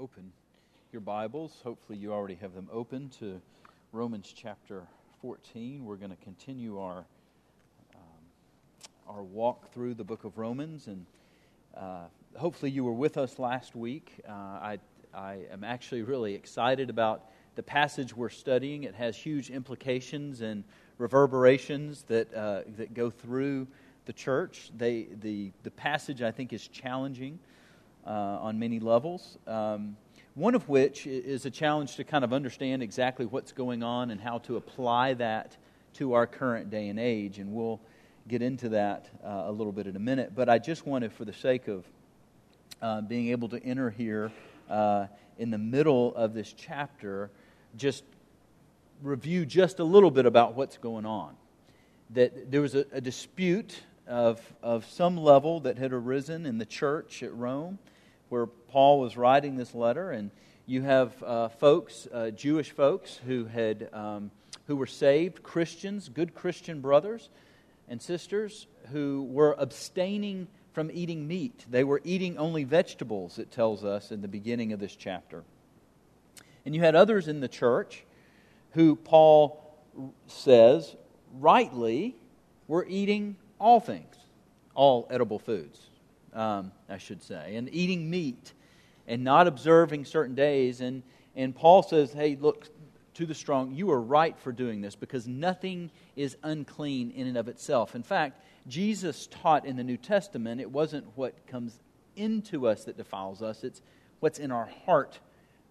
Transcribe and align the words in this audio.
open 0.00 0.32
your 0.92 1.02
Bibles. 1.02 1.52
Hopefully, 1.62 1.98
you 1.98 2.10
already 2.10 2.36
have 2.36 2.54
them 2.54 2.70
open 2.72 3.10
to 3.18 3.38
Romans 3.92 4.32
chapter 4.34 4.84
14. 5.20 5.84
We're 5.84 5.96
going 5.96 6.10
to 6.10 6.24
continue 6.24 6.78
our 6.78 7.04
um, 7.94 8.24
our 9.06 9.22
walk 9.22 9.74
through 9.74 9.92
the 9.92 10.04
book 10.04 10.24
of 10.24 10.38
Romans, 10.38 10.86
and 10.86 11.04
uh, 11.76 12.04
hopefully, 12.34 12.70
you 12.70 12.82
were 12.82 12.94
with 12.94 13.18
us 13.18 13.38
last 13.38 13.76
week. 13.76 14.22
Uh, 14.26 14.32
I 14.32 14.78
I 15.12 15.40
am 15.52 15.64
actually 15.64 16.00
really 16.00 16.34
excited 16.34 16.88
about 16.88 17.26
the 17.56 17.62
passage 17.62 18.16
we're 18.16 18.30
studying. 18.30 18.84
It 18.84 18.94
has 18.94 19.14
huge 19.14 19.50
implications 19.50 20.40
and 20.40 20.64
reverberations 20.96 22.04
that 22.04 22.32
uh, 22.32 22.62
that 22.78 22.94
go 22.94 23.10
through 23.10 23.66
the 24.06 24.14
church. 24.14 24.70
They 24.74 25.08
the 25.20 25.52
the 25.62 25.70
passage 25.70 26.22
I 26.22 26.30
think 26.30 26.54
is 26.54 26.66
challenging 26.68 27.38
on 28.12 28.58
many 28.58 28.80
levels. 28.80 29.38
Um, 29.46 29.96
one 30.34 30.54
of 30.54 30.68
which 30.68 31.06
is 31.06 31.44
a 31.44 31.50
challenge 31.50 31.96
to 31.96 32.04
kind 32.04 32.24
of 32.24 32.32
understand 32.32 32.82
exactly 32.82 33.26
what's 33.26 33.52
going 33.52 33.82
on 33.82 34.10
and 34.10 34.20
how 34.20 34.38
to 34.38 34.56
apply 34.56 35.14
that 35.14 35.56
to 35.94 36.12
our 36.12 36.26
current 36.26 36.70
day 36.70 36.88
and 36.88 36.98
age. 36.98 37.38
And 37.38 37.52
we'll 37.52 37.80
get 38.28 38.40
into 38.40 38.70
that 38.70 39.08
uh, 39.24 39.44
a 39.46 39.52
little 39.52 39.72
bit 39.72 39.86
in 39.86 39.96
a 39.96 40.00
minute. 40.00 40.32
But 40.34 40.48
I 40.48 40.58
just 40.58 40.86
wanted, 40.86 41.12
for 41.12 41.24
the 41.24 41.32
sake 41.32 41.68
of 41.68 41.84
uh, 42.80 43.00
being 43.02 43.28
able 43.28 43.48
to 43.48 43.62
enter 43.62 43.90
here 43.90 44.30
uh, 44.68 45.06
in 45.38 45.50
the 45.50 45.58
middle 45.58 46.14
of 46.14 46.32
this 46.32 46.52
chapter, 46.52 47.30
just 47.76 48.04
review 49.02 49.44
just 49.44 49.80
a 49.80 49.84
little 49.84 50.10
bit 50.10 50.26
about 50.26 50.54
what's 50.54 50.78
going 50.78 51.06
on. 51.06 51.34
That 52.10 52.50
there 52.50 52.60
was 52.60 52.74
a, 52.74 52.86
a 52.92 53.00
dispute 53.00 53.80
of, 54.06 54.40
of 54.62 54.86
some 54.86 55.16
level 55.16 55.60
that 55.60 55.76
had 55.76 55.92
arisen 55.92 56.46
in 56.46 56.58
the 56.58 56.66
church 56.66 57.22
at 57.22 57.34
Rome 57.34 57.78
where 58.30 58.46
Paul 58.46 59.00
was 59.00 59.16
writing 59.16 59.56
this 59.56 59.74
letter, 59.74 60.10
and 60.10 60.30
you 60.64 60.82
have 60.82 61.22
uh, 61.22 61.48
folks, 61.48 62.08
uh, 62.12 62.30
Jewish 62.30 62.70
folks, 62.70 63.20
who 63.26 63.44
had 63.44 63.90
um, 63.92 64.30
who 64.66 64.76
were 64.76 64.86
saved, 64.86 65.42
Christians, 65.42 66.08
good 66.08 66.32
Christian 66.32 66.80
brothers 66.80 67.28
and 67.88 68.00
sisters, 68.00 68.68
who 68.92 69.26
were 69.28 69.56
abstaining 69.58 70.46
from 70.72 70.90
eating 70.94 71.26
meat. 71.26 71.66
They 71.68 71.82
were 71.82 72.00
eating 72.04 72.38
only 72.38 72.62
vegetables. 72.62 73.38
It 73.40 73.50
tells 73.50 73.84
us 73.84 74.12
in 74.12 74.22
the 74.22 74.28
beginning 74.28 74.72
of 74.72 74.78
this 74.78 74.94
chapter. 74.94 75.42
And 76.64 76.72
you 76.72 76.80
had 76.80 76.94
others 76.94 77.26
in 77.26 77.40
the 77.40 77.48
church 77.48 78.04
who 78.72 78.94
Paul 78.94 79.60
says 80.28 80.94
rightly 81.40 82.14
were 82.68 82.86
eating 82.88 83.34
all 83.58 83.80
things, 83.80 84.14
all 84.76 85.08
edible 85.10 85.40
foods 85.40 85.89
um, 86.34 86.72
I 86.88 86.98
should 86.98 87.22
say, 87.22 87.56
and 87.56 87.68
eating 87.72 88.08
meat 88.08 88.52
and 89.06 89.24
not 89.24 89.46
observing 89.46 90.04
certain 90.04 90.34
days. 90.34 90.80
And, 90.80 91.02
and 91.34 91.54
Paul 91.54 91.82
says, 91.82 92.12
hey, 92.12 92.36
look, 92.40 92.68
to 93.14 93.26
the 93.26 93.34
strong, 93.34 93.72
you 93.72 93.90
are 93.90 94.00
right 94.00 94.38
for 94.38 94.52
doing 94.52 94.80
this 94.80 94.94
because 94.94 95.26
nothing 95.26 95.90
is 96.16 96.36
unclean 96.42 97.10
in 97.10 97.26
and 97.26 97.36
of 97.36 97.48
itself. 97.48 97.94
In 97.94 98.02
fact, 98.02 98.40
Jesus 98.68 99.26
taught 99.26 99.66
in 99.66 99.76
the 99.76 99.84
New 99.84 99.96
Testament 99.96 100.60
it 100.60 100.70
wasn't 100.70 101.06
what 101.16 101.46
comes 101.46 101.80
into 102.16 102.68
us 102.68 102.84
that 102.84 102.96
defiles 102.96 103.42
us, 103.42 103.64
it's 103.64 103.82
what's 104.20 104.38
in 104.38 104.50
our 104.50 104.70
heart 104.84 105.18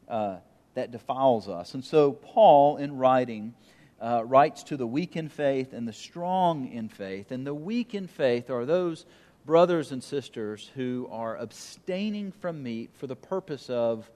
uh, 0.08 0.38
that 0.74 0.92
defiles 0.92 1.48
us. 1.48 1.74
And 1.74 1.84
so, 1.84 2.12
Paul, 2.12 2.78
in 2.78 2.98
writing, 2.98 3.54
uh, 4.02 4.24
writes 4.26 4.64
to 4.64 4.78
the 4.78 4.88
weak 4.88 5.16
in 5.16 5.30
faith 5.30 5.74
and 5.74 5.88
the 5.88 5.94
strong 5.94 6.68
in 6.72 6.90
faith. 6.90 7.32
And 7.32 7.46
the 7.46 7.54
weak 7.54 7.94
in 7.94 8.08
faith 8.08 8.50
are 8.50 8.66
those 8.66 9.06
brothers 9.50 9.92
and 9.92 10.04
sisters 10.04 10.70
who 10.76 11.10
are 11.12 11.36
abstaining 11.38 12.32
from 12.32 12.62
meat 12.62 12.92
for 12.94 13.08
the 13.08 13.16
purpose 13.16 13.68
of 13.68 14.08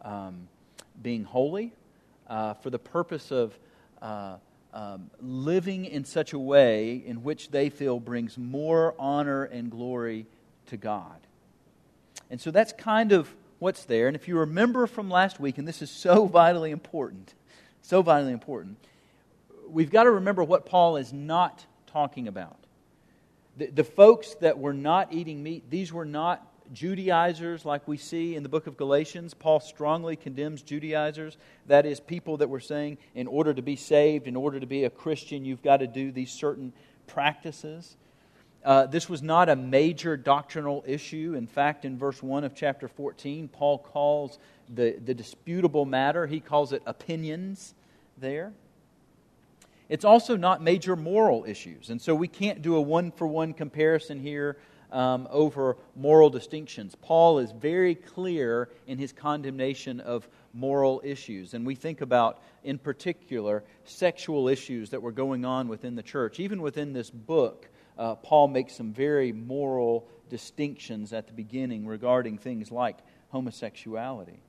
um, 0.00 0.48
being 1.02 1.22
holy, 1.22 1.70
uh, 2.28 2.54
for 2.54 2.70
the 2.70 2.78
purpose 2.78 3.30
of 3.30 3.54
uh, 4.00 4.36
um, 4.72 5.10
living 5.20 5.84
in 5.84 6.02
such 6.02 6.32
a 6.32 6.38
way 6.38 6.94
in 7.04 7.22
which 7.22 7.50
they 7.50 7.68
feel 7.68 8.00
brings 8.00 8.38
more 8.38 8.94
honor 8.98 9.44
and 9.44 9.70
glory 9.70 10.24
to 10.68 10.78
God. 10.78 11.18
And 12.30 12.40
so 12.40 12.50
that's 12.50 12.72
kind 12.72 13.12
of 13.12 13.28
what's 13.58 13.84
there. 13.84 14.06
And 14.06 14.16
if 14.16 14.28
you 14.28 14.38
remember 14.38 14.86
from 14.86 15.10
last 15.10 15.38
week, 15.38 15.58
and 15.58 15.68
this 15.68 15.82
is 15.82 15.90
so 15.90 16.24
vitally 16.40 16.70
important, 16.70 17.34
so 17.82 18.00
vitally 18.00 18.32
important, 18.32 18.78
we've 19.68 19.90
got 19.90 20.04
to 20.04 20.10
remember 20.10 20.42
what 20.42 20.64
Paul 20.64 20.96
is 20.96 21.12
not 21.12 21.66
talking 21.86 22.26
about. 22.28 22.56
The, 23.60 23.66
the 23.66 23.84
folks 23.84 24.36
that 24.36 24.58
were 24.58 24.72
not 24.72 25.12
eating 25.12 25.42
meat, 25.42 25.68
these 25.68 25.92
were 25.92 26.06
not 26.06 26.46
Judaizers 26.72 27.66
like 27.66 27.86
we 27.86 27.98
see 27.98 28.34
in 28.34 28.42
the 28.42 28.48
book 28.48 28.66
of 28.66 28.78
Galatians. 28.78 29.34
Paul 29.34 29.60
strongly 29.60 30.16
condemns 30.16 30.62
Judaizers. 30.62 31.36
That 31.66 31.84
is, 31.84 32.00
people 32.00 32.38
that 32.38 32.48
were 32.48 32.60
saying, 32.60 32.96
in 33.14 33.26
order 33.26 33.52
to 33.52 33.60
be 33.60 33.76
saved, 33.76 34.26
in 34.26 34.34
order 34.34 34.60
to 34.60 34.66
be 34.66 34.84
a 34.84 34.90
Christian, 34.90 35.44
you've 35.44 35.62
got 35.62 35.78
to 35.78 35.86
do 35.86 36.10
these 36.10 36.32
certain 36.32 36.72
practices. 37.06 37.98
Uh, 38.64 38.86
this 38.86 39.10
was 39.10 39.20
not 39.20 39.50
a 39.50 39.56
major 39.56 40.16
doctrinal 40.16 40.82
issue. 40.86 41.34
In 41.36 41.46
fact, 41.46 41.84
in 41.84 41.98
verse 41.98 42.22
1 42.22 42.44
of 42.44 42.54
chapter 42.54 42.88
14, 42.88 43.46
Paul 43.48 43.76
calls 43.76 44.38
the, 44.70 44.96
the 45.04 45.12
disputable 45.12 45.84
matter, 45.84 46.26
he 46.26 46.40
calls 46.40 46.72
it 46.72 46.82
opinions 46.86 47.74
there. 48.16 48.54
It's 49.90 50.04
also 50.04 50.36
not 50.36 50.62
major 50.62 50.94
moral 50.94 51.44
issues. 51.44 51.90
And 51.90 52.00
so 52.00 52.14
we 52.14 52.28
can't 52.28 52.62
do 52.62 52.76
a 52.76 52.80
one 52.80 53.10
for 53.10 53.26
one 53.26 53.52
comparison 53.52 54.20
here 54.20 54.56
um, 54.92 55.26
over 55.32 55.76
moral 55.96 56.30
distinctions. 56.30 56.94
Paul 56.94 57.40
is 57.40 57.50
very 57.50 57.96
clear 57.96 58.70
in 58.86 58.98
his 58.98 59.12
condemnation 59.12 59.98
of 59.98 60.28
moral 60.54 61.02
issues. 61.04 61.54
And 61.54 61.66
we 61.66 61.74
think 61.74 62.02
about, 62.02 62.40
in 62.62 62.78
particular, 62.78 63.64
sexual 63.84 64.46
issues 64.48 64.90
that 64.90 65.02
were 65.02 65.10
going 65.10 65.44
on 65.44 65.66
within 65.66 65.96
the 65.96 66.04
church. 66.04 66.38
Even 66.38 66.62
within 66.62 66.92
this 66.92 67.10
book, 67.10 67.68
uh, 67.98 68.14
Paul 68.14 68.46
makes 68.46 68.76
some 68.76 68.92
very 68.92 69.32
moral 69.32 70.08
distinctions 70.28 71.12
at 71.12 71.26
the 71.26 71.32
beginning 71.32 71.84
regarding 71.84 72.38
things 72.38 72.70
like 72.70 72.98
homosexuality. 73.30 74.40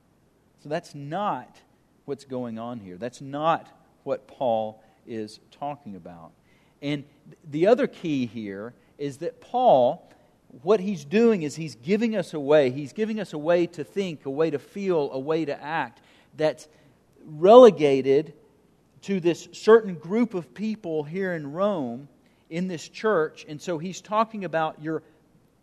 So 0.62 0.68
that's 0.68 0.94
not 0.94 1.60
what's 2.04 2.24
going 2.24 2.60
on 2.60 2.78
here. 2.78 2.96
That's 2.96 3.20
not 3.20 3.68
what 4.04 4.28
Paul 4.28 4.80
is 5.06 5.40
talking 5.50 5.96
about. 5.96 6.32
And 6.80 7.04
the 7.50 7.66
other 7.66 7.86
key 7.86 8.26
here 8.26 8.74
is 8.98 9.18
that 9.18 9.40
Paul, 9.40 10.10
what 10.62 10.80
he's 10.80 11.04
doing 11.04 11.42
is 11.42 11.56
he's 11.56 11.76
giving 11.76 12.16
us 12.16 12.34
a 12.34 12.40
way, 12.40 12.70
he's 12.70 12.92
giving 12.92 13.20
us 13.20 13.32
a 13.32 13.38
way 13.38 13.66
to 13.68 13.84
think, 13.84 14.26
a 14.26 14.30
way 14.30 14.50
to 14.50 14.58
feel, 14.58 15.10
a 15.12 15.18
way 15.18 15.44
to 15.44 15.62
act 15.62 16.00
that's 16.36 16.68
relegated 17.24 18.34
to 19.02 19.20
this 19.20 19.48
certain 19.52 19.94
group 19.94 20.34
of 20.34 20.54
people 20.54 21.02
here 21.02 21.34
in 21.34 21.52
Rome 21.52 22.08
in 22.50 22.68
this 22.68 22.88
church. 22.88 23.44
And 23.48 23.60
so 23.60 23.78
he's 23.78 24.00
talking 24.00 24.44
about 24.44 24.80
your 24.82 25.02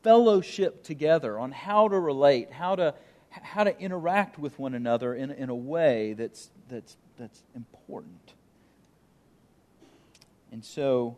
fellowship 0.03 0.83
together, 0.83 1.37
on 1.37 1.51
how 1.51 1.87
to 1.87 1.99
relate, 1.99 2.51
how 2.51 2.75
to, 2.75 2.93
how 3.29 3.63
to 3.63 3.77
interact 3.79 4.39
with 4.39 4.57
one 4.57 4.73
another 4.73 5.13
in, 5.13 5.31
in 5.31 5.49
a 5.49 5.55
way 5.55 6.13
that's, 6.13 6.49
that's, 6.69 6.97
that's 7.17 7.43
important. 7.55 8.33
And 10.51 10.63
so 10.63 11.17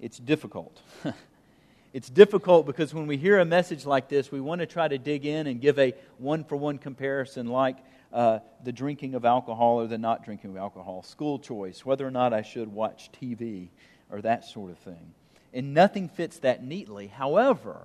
it's 0.00 0.18
difficult. 0.18 0.80
it's 1.92 2.10
difficult 2.10 2.66
because 2.66 2.92
when 2.92 3.06
we 3.06 3.16
hear 3.16 3.38
a 3.38 3.44
message 3.44 3.86
like 3.86 4.08
this, 4.08 4.30
we 4.30 4.40
want 4.40 4.60
to 4.60 4.66
try 4.66 4.86
to 4.86 4.98
dig 4.98 5.24
in 5.24 5.46
and 5.46 5.60
give 5.60 5.78
a 5.78 5.94
one 6.18 6.44
for 6.44 6.56
one 6.56 6.78
comparison, 6.78 7.46
like 7.48 7.76
uh, 8.12 8.40
the 8.64 8.72
drinking 8.72 9.14
of 9.14 9.24
alcohol 9.24 9.80
or 9.80 9.86
the 9.86 9.98
not 9.98 10.24
drinking 10.24 10.50
of 10.50 10.56
alcohol, 10.56 11.02
school 11.02 11.38
choice, 11.38 11.84
whether 11.84 12.06
or 12.06 12.10
not 12.10 12.32
I 12.32 12.42
should 12.42 12.72
watch 12.72 13.10
TV, 13.12 13.68
or 14.10 14.20
that 14.20 14.44
sort 14.44 14.70
of 14.70 14.78
thing. 14.78 15.14
And 15.54 15.72
nothing 15.72 16.08
fits 16.08 16.38
that 16.40 16.62
neatly. 16.62 17.06
However, 17.06 17.80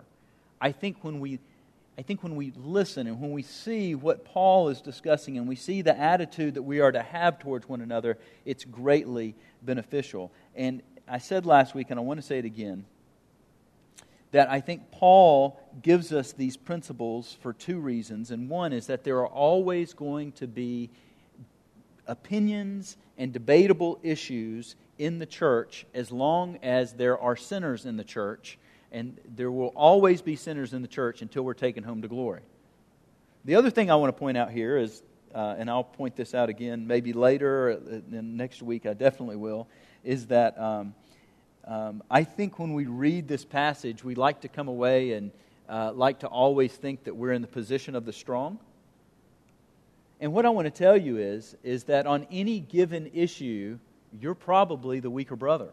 I 0.60 0.72
think 0.72 0.98
when 1.04 1.20
we 1.20 1.40
I 1.98 2.04
think 2.04 2.24
when 2.24 2.36
we 2.36 2.54
listen 2.56 3.06
and 3.06 3.20
when 3.20 3.32
we 3.32 3.44
see 3.44 3.96
what 3.96 4.26
Paul 4.26 4.70
is 4.70 4.82
discussing 4.82 5.38
and 5.38 5.48
we 5.48 5.56
see 5.56 5.82
the 5.82 5.96
attitude 5.96 6.56
that 6.56 6.64
we 6.64 6.80
are 6.80 6.92
to 6.92 7.02
have 7.02 7.38
towards 7.38 7.68
one 7.68 7.82
another, 7.82 8.18
it's 8.46 8.64
greatly 8.64 9.36
beneficial. 9.62 10.32
And 10.56 10.82
I 11.12 11.18
said 11.18 11.46
last 11.46 11.76
week, 11.76 11.88
and 11.90 12.00
I 12.00 12.04
want 12.04 12.22
to 12.22 12.26
say 12.26 12.40
it 12.40 12.46
again, 12.46 12.86
that 14.32 14.50
I 14.50 14.62
think 14.62 14.92
Paul 14.92 15.60
gives 15.82 16.14
us 16.14 16.32
these 16.32 16.56
principles 16.56 17.36
for 17.42 17.52
two 17.52 17.80
reasons. 17.80 18.32
And 18.32 18.48
one 18.48 18.72
is 18.72 18.88
that 18.88 19.04
there 19.04 19.18
are 19.18 19.28
always 19.28 19.94
going 19.94 20.32
to 20.34 20.48
be 20.48 20.90
opinions 22.08 22.96
and 23.18 23.34
debatable 23.34 24.00
issues 24.02 24.78
in 24.98 25.20
the 25.20 25.26
church 25.26 25.86
as 25.94 26.14
long 26.14 26.58
as 26.64 26.94
there 26.94 27.20
are 27.20 27.36
sinners 27.36 27.86
in 27.86 27.98
the 27.98 28.06
church. 28.06 28.58
And 28.94 29.20
there 29.36 29.52
will 29.52 29.74
always 29.76 30.22
be 30.22 30.38
sinners 30.38 30.74
in 30.74 30.82
the 30.82 30.88
church 30.88 31.22
until 31.22 31.44
we're 31.44 31.54
taken 31.56 31.84
home 31.84 32.02
to 32.04 32.08
glory. 32.08 32.42
The 33.44 33.56
other 33.56 33.70
thing 33.70 33.92
I 33.92 33.96
want 33.96 34.16
to 34.16 34.18
point 34.18 34.38
out 34.38 34.52
here 34.52 34.78
is, 34.78 35.04
uh, 35.36 35.56
and 35.58 35.70
I'll 35.70 35.84
point 35.84 36.16
this 36.16 36.34
out 36.34 36.48
again 36.48 36.88
maybe 36.88 37.12
later, 37.12 37.72
uh, 37.72 38.00
next 38.12 38.62
week 38.62 38.86
I 38.86 38.94
definitely 38.94 39.36
will, 39.36 39.68
is 40.04 40.28
that 40.28 40.60
um, 40.60 40.94
um, 41.66 42.04
I 42.10 42.24
think 42.24 42.60
when 42.60 42.74
we 42.74 42.86
read 42.86 43.28
this 43.28 43.46
passage, 43.46 44.04
we 44.04 44.16
like 44.16 44.42
to 44.42 44.48
come 44.48 44.68
away 44.68 45.14
and 45.14 45.32
uh, 45.70 45.92
like 45.94 46.20
to 46.20 46.28
always 46.28 46.74
think 46.74 47.04
that 47.06 47.16
we're 47.16 47.34
in 47.34 47.42
the 47.42 47.48
position 47.48 47.96
of 47.96 48.06
the 48.06 48.14
strong. 48.14 48.60
And 50.20 50.34
what 50.34 50.46
I 50.46 50.50
want 50.50 50.66
to 50.66 50.72
tell 50.72 50.98
you 50.98 51.18
is, 51.18 51.56
is 51.64 51.86
that 51.86 52.06
on 52.06 52.28
any 52.32 52.60
given 52.60 53.10
issue, 53.14 53.80
you're 54.20 54.36
probably 54.36 55.00
the 55.00 55.10
weaker 55.10 55.36
brother. 55.36 55.70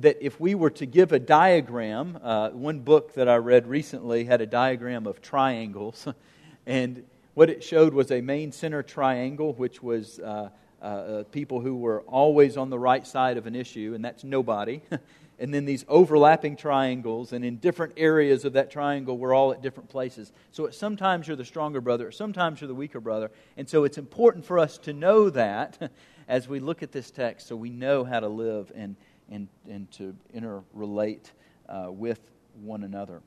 That 0.00 0.18
if 0.20 0.40
we 0.40 0.54
were 0.54 0.70
to 0.70 0.86
give 0.86 1.12
a 1.12 1.18
diagram, 1.18 2.18
uh, 2.22 2.50
one 2.50 2.80
book 2.80 3.14
that 3.14 3.28
I 3.28 3.36
read 3.36 3.66
recently 3.66 4.24
had 4.24 4.40
a 4.40 4.46
diagram 4.46 5.06
of 5.06 5.20
triangles, 5.20 6.06
and 6.66 7.04
what 7.34 7.50
it 7.50 7.64
showed 7.64 7.94
was 7.94 8.10
a 8.10 8.20
main 8.20 8.52
center 8.52 8.82
triangle, 8.82 9.52
which 9.54 9.82
was 9.82 10.20
uh, 10.20 10.50
uh, 10.82 10.84
uh 10.84 11.22
people 11.24 11.60
who 11.60 11.76
were 11.76 12.00
always 12.02 12.56
on 12.56 12.70
the 12.70 12.78
right 12.78 13.06
side 13.06 13.36
of 13.36 13.46
an 13.46 13.54
issue, 13.54 13.92
and 13.94 14.04
that's 14.04 14.24
nobody. 14.24 14.80
and 15.38 15.52
then 15.52 15.64
these 15.64 15.84
overlapping 15.88 16.56
triangles, 16.56 17.32
and 17.32 17.44
in 17.44 17.56
different 17.56 17.94
areas 17.96 18.44
of 18.44 18.52
that 18.54 18.70
triangle, 18.70 19.18
we're 19.18 19.34
all 19.34 19.52
at 19.52 19.62
different 19.62 19.88
places. 19.88 20.32
So 20.52 20.70
sometimes 20.70 21.26
you're 21.26 21.36
the 21.36 21.44
stronger 21.44 21.80
brother, 21.80 22.12
sometimes 22.12 22.60
you're 22.60 22.68
the 22.68 22.74
weaker 22.74 23.00
brother. 23.00 23.30
And 23.56 23.68
so 23.68 23.84
it's 23.84 23.98
important 23.98 24.44
for 24.44 24.58
us 24.58 24.78
to 24.78 24.92
know 24.92 25.30
that 25.30 25.90
as 26.28 26.48
we 26.48 26.60
look 26.60 26.82
at 26.82 26.92
this 26.92 27.10
text 27.10 27.48
so 27.48 27.56
we 27.56 27.70
know 27.70 28.04
how 28.04 28.20
to 28.20 28.28
live 28.28 28.70
and, 28.74 28.96
and, 29.30 29.48
and 29.68 29.90
to 29.92 30.14
interrelate 30.34 31.30
uh, 31.68 31.86
with 31.90 32.20
one 32.62 32.84
another. 32.84 33.20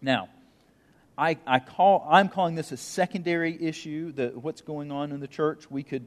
Now, 0.00 0.28
I, 1.16 1.36
I 1.46 1.58
call, 1.58 2.06
I'm 2.08 2.28
calling 2.28 2.54
this 2.54 2.70
a 2.70 2.76
secondary 2.76 3.60
issue, 3.60 4.12
the, 4.12 4.28
what's 4.28 4.60
going 4.60 4.92
on 4.92 5.10
in 5.10 5.18
the 5.18 5.26
church. 5.26 5.68
We 5.68 5.82
could, 5.82 6.06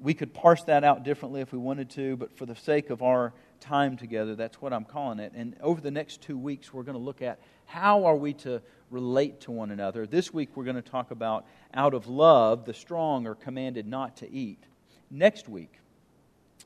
we 0.00 0.14
could 0.14 0.32
parse 0.32 0.62
that 0.64 0.84
out 0.84 1.02
differently 1.02 1.40
if 1.40 1.52
we 1.52 1.58
wanted 1.58 1.90
to, 1.90 2.16
but 2.16 2.36
for 2.36 2.46
the 2.46 2.56
sake 2.56 2.90
of 2.90 3.02
our 3.02 3.32
time 3.60 3.96
together. 3.96 4.34
That's 4.34 4.60
what 4.60 4.72
I'm 4.72 4.84
calling 4.84 5.18
it. 5.18 5.32
And 5.34 5.56
over 5.60 5.80
the 5.80 5.90
next 5.90 6.22
two 6.22 6.38
weeks, 6.38 6.72
we're 6.72 6.84
going 6.84 6.96
to 6.96 7.02
look 7.02 7.22
at 7.22 7.40
how 7.66 8.04
are 8.04 8.16
we 8.16 8.32
to 8.34 8.62
relate 8.90 9.40
to 9.42 9.50
one 9.50 9.70
another. 9.70 10.06
This 10.06 10.32
week, 10.32 10.50
we're 10.54 10.64
going 10.64 10.76
to 10.76 10.82
talk 10.82 11.10
about 11.10 11.46
out 11.74 11.94
of 11.94 12.06
love, 12.06 12.64
the 12.64 12.74
strong 12.74 13.26
are 13.26 13.34
commanded 13.34 13.86
not 13.86 14.16
to 14.18 14.30
eat. 14.30 14.62
Next 15.10 15.48
week, 15.48 15.80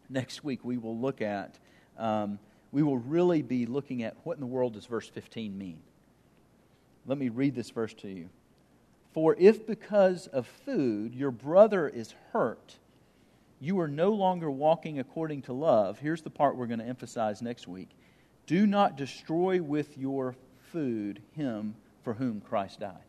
next 0.09 0.45
week, 0.45 0.61
we 0.65 0.79
will 0.79 0.99
look 0.99 1.21
at, 1.21 1.59
um, 1.99 2.39
we 2.71 2.83
will 2.83 2.99
really 2.99 3.43
be 3.43 3.67
looking 3.67 4.03
at 4.03 4.17
what 4.25 4.35
in 4.35 4.41
the 4.41 4.47
world 4.47 4.75
does 4.75 4.87
verse 4.87 5.09
15 5.09 5.57
mean. 5.57 5.81
Let 7.07 7.19
me 7.19 7.29
read 7.31 7.55
this 7.55 7.71
verse 7.71 7.95
to 7.95 8.09
you. 8.09 8.29
For 9.13 9.37
if 9.39 9.67
because 9.67 10.27
of 10.29 10.47
food 10.47 11.15
your 11.15 11.31
brother 11.31 11.89
is 11.89 12.15
hurt, 12.33 12.77
you 13.63 13.79
are 13.79 13.87
no 13.87 14.11
longer 14.11 14.51
walking 14.51 14.99
according 14.99 15.43
to 15.43 15.53
love. 15.53 16.01
Here's 16.01 16.23
the 16.23 16.31
part 16.31 16.57
we're 16.57 16.67
going 16.67 16.81
to 16.81 16.85
emphasize 16.85 17.41
next 17.41 17.69
week. 17.69 17.91
Do 18.49 18.67
not 18.67 18.97
destroy 18.97 19.63
with 19.63 19.97
your 19.97 20.35
food 20.73 21.23
him 21.37 21.77
for 22.03 22.13
whom 22.13 22.41
Christ 22.41 22.81
died. 22.81 23.05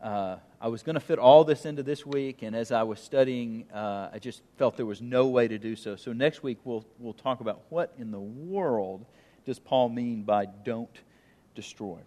Uh, 0.00 0.36
I 0.60 0.68
was 0.68 0.84
going 0.84 0.94
to 0.94 1.00
fit 1.00 1.18
all 1.18 1.42
this 1.42 1.66
into 1.66 1.82
this 1.82 2.06
week, 2.06 2.42
and 2.42 2.54
as 2.54 2.70
I 2.70 2.84
was 2.84 3.00
studying, 3.00 3.66
uh, 3.74 4.10
I 4.12 4.20
just 4.20 4.42
felt 4.58 4.76
there 4.76 4.86
was 4.86 5.02
no 5.02 5.26
way 5.26 5.48
to 5.48 5.58
do 5.58 5.74
so. 5.74 5.96
So 5.96 6.12
next 6.12 6.44
week 6.44 6.58
we'll 6.62 6.86
we'll 7.00 7.14
talk 7.14 7.40
about 7.40 7.62
what 7.70 7.92
in 7.98 8.12
the 8.12 8.20
world 8.20 9.04
does 9.44 9.58
Paul 9.58 9.88
mean 9.88 10.22
by 10.22 10.46
don't 10.46 10.96
destroy. 11.56 11.98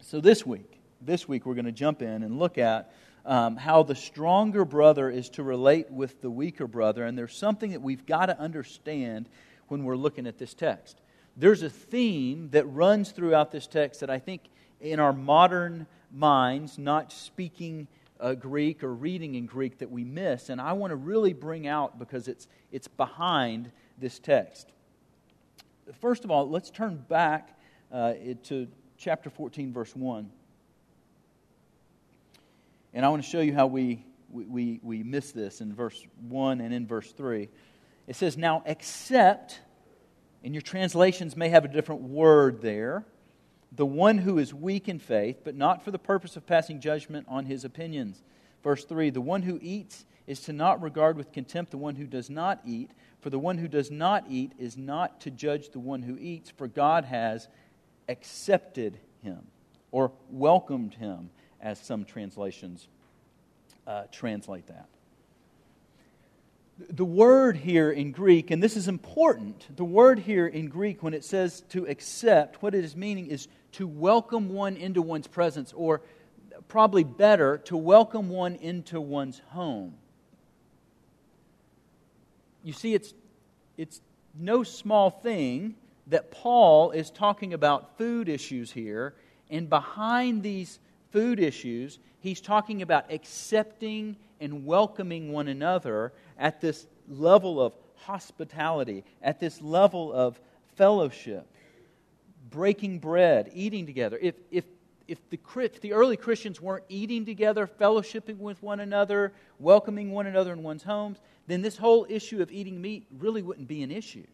So 0.00 0.20
this 0.20 0.44
week, 0.44 0.80
this 1.00 1.28
week 1.28 1.46
we're 1.46 1.54
going 1.54 1.64
to 1.66 1.72
jump 1.72 2.02
in 2.02 2.24
and 2.24 2.40
look 2.40 2.58
at 2.58 2.92
um, 3.26 3.56
how 3.56 3.82
the 3.82 3.94
stronger 3.94 4.64
brother 4.64 5.10
is 5.10 5.28
to 5.30 5.42
relate 5.42 5.90
with 5.90 6.20
the 6.22 6.30
weaker 6.30 6.66
brother. 6.66 7.04
And 7.04 7.16
there's 7.16 7.36
something 7.36 7.70
that 7.72 7.82
we've 7.82 8.06
got 8.06 8.26
to 8.26 8.38
understand 8.38 9.28
when 9.68 9.84
we're 9.84 9.96
looking 9.96 10.26
at 10.26 10.38
this 10.38 10.54
text. 10.54 11.00
There's 11.36 11.62
a 11.62 11.70
theme 11.70 12.50
that 12.50 12.64
runs 12.64 13.12
throughout 13.12 13.52
this 13.52 13.66
text 13.66 14.00
that 14.00 14.10
I 14.10 14.18
think 14.18 14.42
in 14.80 15.00
our 15.00 15.12
modern 15.12 15.86
minds, 16.12 16.78
not 16.78 17.12
speaking 17.12 17.86
uh, 18.18 18.34
Greek 18.34 18.82
or 18.82 18.92
reading 18.92 19.34
in 19.34 19.46
Greek, 19.46 19.78
that 19.78 19.90
we 19.90 20.04
miss. 20.04 20.48
And 20.48 20.60
I 20.60 20.72
want 20.72 20.90
to 20.90 20.96
really 20.96 21.32
bring 21.32 21.66
out 21.66 21.98
because 21.98 22.28
it's, 22.28 22.48
it's 22.72 22.88
behind 22.88 23.70
this 23.98 24.18
text. 24.18 24.72
First 26.00 26.24
of 26.24 26.30
all, 26.30 26.48
let's 26.48 26.70
turn 26.70 26.96
back 27.08 27.58
uh, 27.92 28.14
to 28.44 28.68
chapter 28.96 29.30
14, 29.30 29.72
verse 29.72 29.94
1. 29.94 30.30
And 32.92 33.06
I 33.06 33.08
want 33.08 33.22
to 33.22 33.28
show 33.28 33.40
you 33.40 33.54
how 33.54 33.66
we, 33.66 34.04
we, 34.30 34.80
we 34.82 35.02
miss 35.02 35.32
this 35.32 35.60
in 35.60 35.74
verse 35.74 36.04
1 36.28 36.60
and 36.60 36.74
in 36.74 36.86
verse 36.86 37.10
3. 37.12 37.48
It 38.06 38.16
says, 38.16 38.36
Now 38.36 38.62
accept, 38.66 39.60
and 40.42 40.54
your 40.54 40.62
translations 40.62 41.36
may 41.36 41.50
have 41.50 41.64
a 41.64 41.68
different 41.68 42.02
word 42.02 42.60
there, 42.62 43.04
the 43.72 43.86
one 43.86 44.18
who 44.18 44.38
is 44.38 44.52
weak 44.52 44.88
in 44.88 44.98
faith, 44.98 45.42
but 45.44 45.54
not 45.54 45.84
for 45.84 45.92
the 45.92 45.98
purpose 45.98 46.36
of 46.36 46.46
passing 46.46 46.80
judgment 46.80 47.26
on 47.28 47.44
his 47.46 47.64
opinions. 47.64 48.22
Verse 48.64 48.84
3 48.84 49.10
The 49.10 49.20
one 49.20 49.42
who 49.42 49.60
eats 49.62 50.04
is 50.26 50.40
to 50.40 50.52
not 50.52 50.82
regard 50.82 51.16
with 51.16 51.32
contempt 51.32 51.70
the 51.70 51.78
one 51.78 51.94
who 51.94 52.06
does 52.06 52.28
not 52.28 52.60
eat, 52.64 52.90
for 53.20 53.30
the 53.30 53.38
one 53.38 53.58
who 53.58 53.68
does 53.68 53.90
not 53.90 54.24
eat 54.28 54.52
is 54.58 54.76
not 54.76 55.20
to 55.20 55.30
judge 55.30 55.70
the 55.70 55.78
one 55.78 56.02
who 56.02 56.16
eats, 56.18 56.50
for 56.50 56.66
God 56.66 57.04
has 57.04 57.48
accepted 58.08 58.98
him 59.22 59.46
or 59.92 60.12
welcomed 60.30 60.94
him 60.94 61.30
as 61.62 61.78
some 61.78 62.04
translations 62.04 62.88
uh, 63.86 64.04
translate 64.12 64.66
that. 64.68 64.88
The 66.88 67.04
word 67.04 67.58
here 67.58 67.90
in 67.90 68.10
Greek, 68.10 68.50
and 68.50 68.62
this 68.62 68.76
is 68.76 68.88
important, 68.88 69.66
the 69.76 69.84
word 69.84 70.18
here 70.18 70.46
in 70.46 70.68
Greek, 70.68 71.02
when 71.02 71.12
it 71.12 71.24
says 71.24 71.62
to 71.70 71.86
accept, 71.86 72.62
what 72.62 72.74
it 72.74 72.84
is 72.84 72.96
meaning 72.96 73.26
is 73.26 73.48
to 73.72 73.86
welcome 73.86 74.48
one 74.48 74.76
into 74.76 75.02
one's 75.02 75.26
presence, 75.26 75.74
or 75.74 76.00
probably 76.68 77.04
better, 77.04 77.58
to 77.58 77.76
welcome 77.76 78.30
one 78.30 78.54
into 78.56 78.98
one's 78.98 79.40
home. 79.48 79.94
You 82.64 82.72
see, 82.72 82.94
it's, 82.94 83.12
it's 83.76 84.00
no 84.38 84.62
small 84.62 85.10
thing 85.10 85.74
that 86.06 86.30
Paul 86.30 86.92
is 86.92 87.10
talking 87.10 87.52
about 87.52 87.98
food 87.98 88.28
issues 88.28 88.72
here, 88.72 89.14
and 89.50 89.68
behind 89.68 90.42
these 90.42 90.78
food 91.10 91.40
issues, 91.40 91.98
he's 92.20 92.40
talking 92.40 92.82
about 92.82 93.10
accepting 93.12 94.16
and 94.40 94.64
welcoming 94.64 95.32
one 95.32 95.48
another 95.48 96.12
at 96.38 96.60
this 96.60 96.86
level 97.08 97.60
of 97.60 97.74
hospitality, 97.96 99.04
at 99.22 99.40
this 99.40 99.60
level 99.60 100.12
of 100.12 100.40
fellowship, 100.76 101.46
breaking 102.50 102.98
bread, 102.98 103.50
eating 103.52 103.86
together. 103.86 104.18
If, 104.20 104.34
if, 104.50 104.64
if, 105.06 105.18
the, 105.30 105.38
if 105.56 105.80
the 105.80 105.92
early 105.92 106.16
Christians 106.16 106.60
weren't 106.60 106.84
eating 106.88 107.24
together, 107.24 107.66
fellowshipping 107.66 108.38
with 108.38 108.62
one 108.62 108.80
another, 108.80 109.32
welcoming 109.58 110.10
one 110.10 110.26
another 110.26 110.52
in 110.52 110.62
one's 110.62 110.82
homes, 110.82 111.18
then 111.46 111.62
this 111.62 111.76
whole 111.76 112.06
issue 112.08 112.40
of 112.40 112.50
eating 112.50 112.80
meat 112.80 113.06
really 113.18 113.42
wouldn't 113.42 113.68
be 113.68 113.82
an 113.82 113.90
issue 113.90 114.26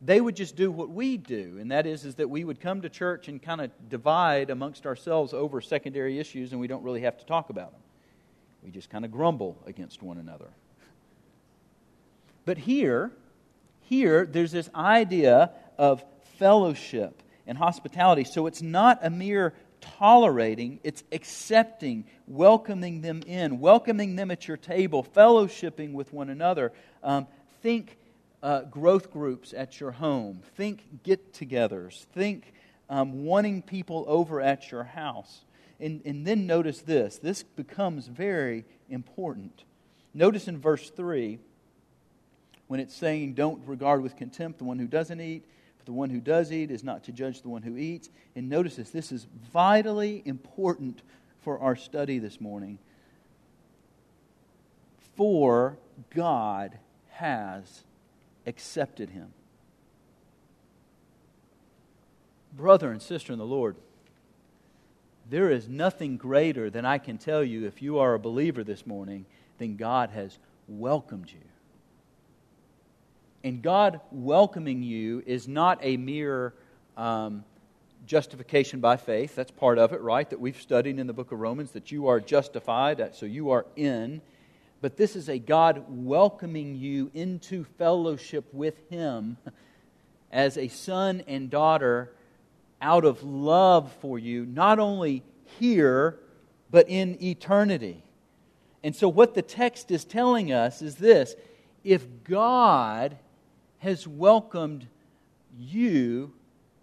they 0.00 0.20
would 0.20 0.34
just 0.34 0.56
do 0.56 0.70
what 0.70 0.88
we 0.88 1.16
do, 1.18 1.58
and 1.60 1.70
that 1.72 1.86
is, 1.86 2.04
is 2.04 2.14
that 2.16 2.30
we 2.30 2.44
would 2.44 2.60
come 2.60 2.82
to 2.82 2.88
church 2.88 3.28
and 3.28 3.40
kind 3.42 3.60
of 3.60 3.70
divide 3.88 4.48
amongst 4.48 4.86
ourselves 4.86 5.34
over 5.34 5.60
secondary 5.60 6.18
issues, 6.18 6.52
and 6.52 6.60
we 6.60 6.66
don't 6.66 6.82
really 6.82 7.02
have 7.02 7.18
to 7.18 7.26
talk 7.26 7.50
about 7.50 7.72
them. 7.72 7.80
We 8.62 8.70
just 8.70 8.88
kind 8.88 9.04
of 9.04 9.12
grumble 9.12 9.58
against 9.66 10.02
one 10.02 10.16
another. 10.16 10.48
But 12.46 12.56
here, 12.58 13.10
here, 13.82 14.24
there's 14.24 14.52
this 14.52 14.70
idea 14.74 15.50
of 15.76 16.02
fellowship 16.38 17.22
and 17.46 17.58
hospitality. 17.58 18.24
So 18.24 18.46
it's 18.46 18.62
not 18.62 19.00
a 19.02 19.10
mere 19.10 19.54
tolerating, 19.80 20.80
it's 20.82 21.04
accepting, 21.12 22.04
welcoming 22.26 23.00
them 23.02 23.22
in, 23.26 23.60
welcoming 23.60 24.16
them 24.16 24.30
at 24.30 24.48
your 24.48 24.56
table, 24.56 25.04
fellowshipping 25.14 25.92
with 25.92 26.12
one 26.12 26.30
another. 26.30 26.72
Um, 27.02 27.26
think 27.62 27.96
uh, 28.42 28.62
growth 28.62 29.10
groups 29.10 29.52
at 29.52 29.80
your 29.80 29.92
home. 29.92 30.42
Think 30.56 31.02
get 31.02 31.32
togethers. 31.32 32.04
Think 32.06 32.52
um, 32.88 33.24
wanting 33.24 33.62
people 33.62 34.04
over 34.08 34.40
at 34.40 34.70
your 34.70 34.84
house. 34.84 35.44
And, 35.78 36.02
and 36.04 36.26
then 36.26 36.46
notice 36.46 36.80
this 36.80 37.18
this 37.18 37.42
becomes 37.42 38.06
very 38.06 38.64
important. 38.88 39.64
Notice 40.12 40.48
in 40.48 40.58
verse 40.58 40.90
3 40.90 41.38
when 42.66 42.80
it's 42.80 42.94
saying, 42.94 43.34
Don't 43.34 43.66
regard 43.66 44.02
with 44.02 44.16
contempt 44.16 44.58
the 44.58 44.64
one 44.64 44.78
who 44.78 44.86
doesn't 44.86 45.20
eat, 45.20 45.44
but 45.78 45.86
the 45.86 45.92
one 45.92 46.10
who 46.10 46.20
does 46.20 46.52
eat 46.52 46.70
is 46.70 46.84
not 46.84 47.04
to 47.04 47.12
judge 47.12 47.42
the 47.42 47.48
one 47.48 47.62
who 47.62 47.76
eats. 47.76 48.10
And 48.34 48.48
notice 48.48 48.76
this 48.76 48.90
this 48.90 49.12
is 49.12 49.26
vitally 49.52 50.22
important 50.24 51.02
for 51.40 51.58
our 51.58 51.76
study 51.76 52.18
this 52.18 52.40
morning. 52.40 52.78
For 55.16 55.76
God 56.14 56.78
has 57.10 57.82
accepted 58.46 59.10
him. 59.10 59.32
Brother 62.52 62.90
and 62.90 63.00
sister 63.00 63.32
in 63.32 63.38
the 63.38 63.46
Lord, 63.46 63.76
there 65.28 65.50
is 65.50 65.68
nothing 65.68 66.16
greater 66.16 66.70
than 66.70 66.84
I 66.84 66.98
can 66.98 67.16
tell 67.16 67.44
you 67.44 67.66
if 67.66 67.80
you 67.80 67.98
are 67.98 68.14
a 68.14 68.18
believer 68.18 68.64
this 68.64 68.86
morning 68.86 69.26
than 69.58 69.76
God 69.76 70.10
has 70.10 70.38
welcomed 70.66 71.30
you. 71.30 71.38
And 73.44 73.62
God 73.62 74.00
welcoming 74.10 74.82
you 74.82 75.22
is 75.24 75.46
not 75.46 75.78
a 75.82 75.96
mere 75.96 76.52
um, 76.96 77.44
justification 78.06 78.80
by 78.80 78.96
faith. 78.96 79.34
That's 79.34 79.50
part 79.50 79.78
of 79.78 79.92
it, 79.92 80.00
right? 80.00 80.28
That 80.28 80.40
we've 80.40 80.60
studied 80.60 80.98
in 80.98 81.06
the 81.06 81.12
book 81.12 81.32
of 81.32 81.38
Romans 81.38 81.70
that 81.72 81.92
you 81.92 82.08
are 82.08 82.20
justified, 82.20 83.14
so 83.14 83.24
you 83.24 83.50
are 83.50 83.66
in. 83.76 84.20
But 84.80 84.96
this 84.96 85.14
is 85.14 85.28
a 85.28 85.38
God 85.38 85.84
welcoming 85.88 86.74
you 86.74 87.10
into 87.12 87.64
fellowship 87.64 88.46
with 88.52 88.88
Him 88.88 89.36
as 90.32 90.56
a 90.56 90.68
son 90.68 91.22
and 91.26 91.50
daughter 91.50 92.12
out 92.80 93.04
of 93.04 93.22
love 93.22 93.92
for 94.00 94.18
you, 94.18 94.46
not 94.46 94.78
only 94.78 95.22
here, 95.58 96.18
but 96.70 96.88
in 96.88 97.22
eternity. 97.22 98.02
And 98.82 98.96
so, 98.96 99.08
what 99.08 99.34
the 99.34 99.42
text 99.42 99.90
is 99.90 100.04
telling 100.04 100.52
us 100.52 100.80
is 100.80 100.94
this 100.96 101.34
if 101.84 102.06
God 102.24 103.18
has 103.78 104.06
welcomed 104.06 104.86
you, 105.58 106.32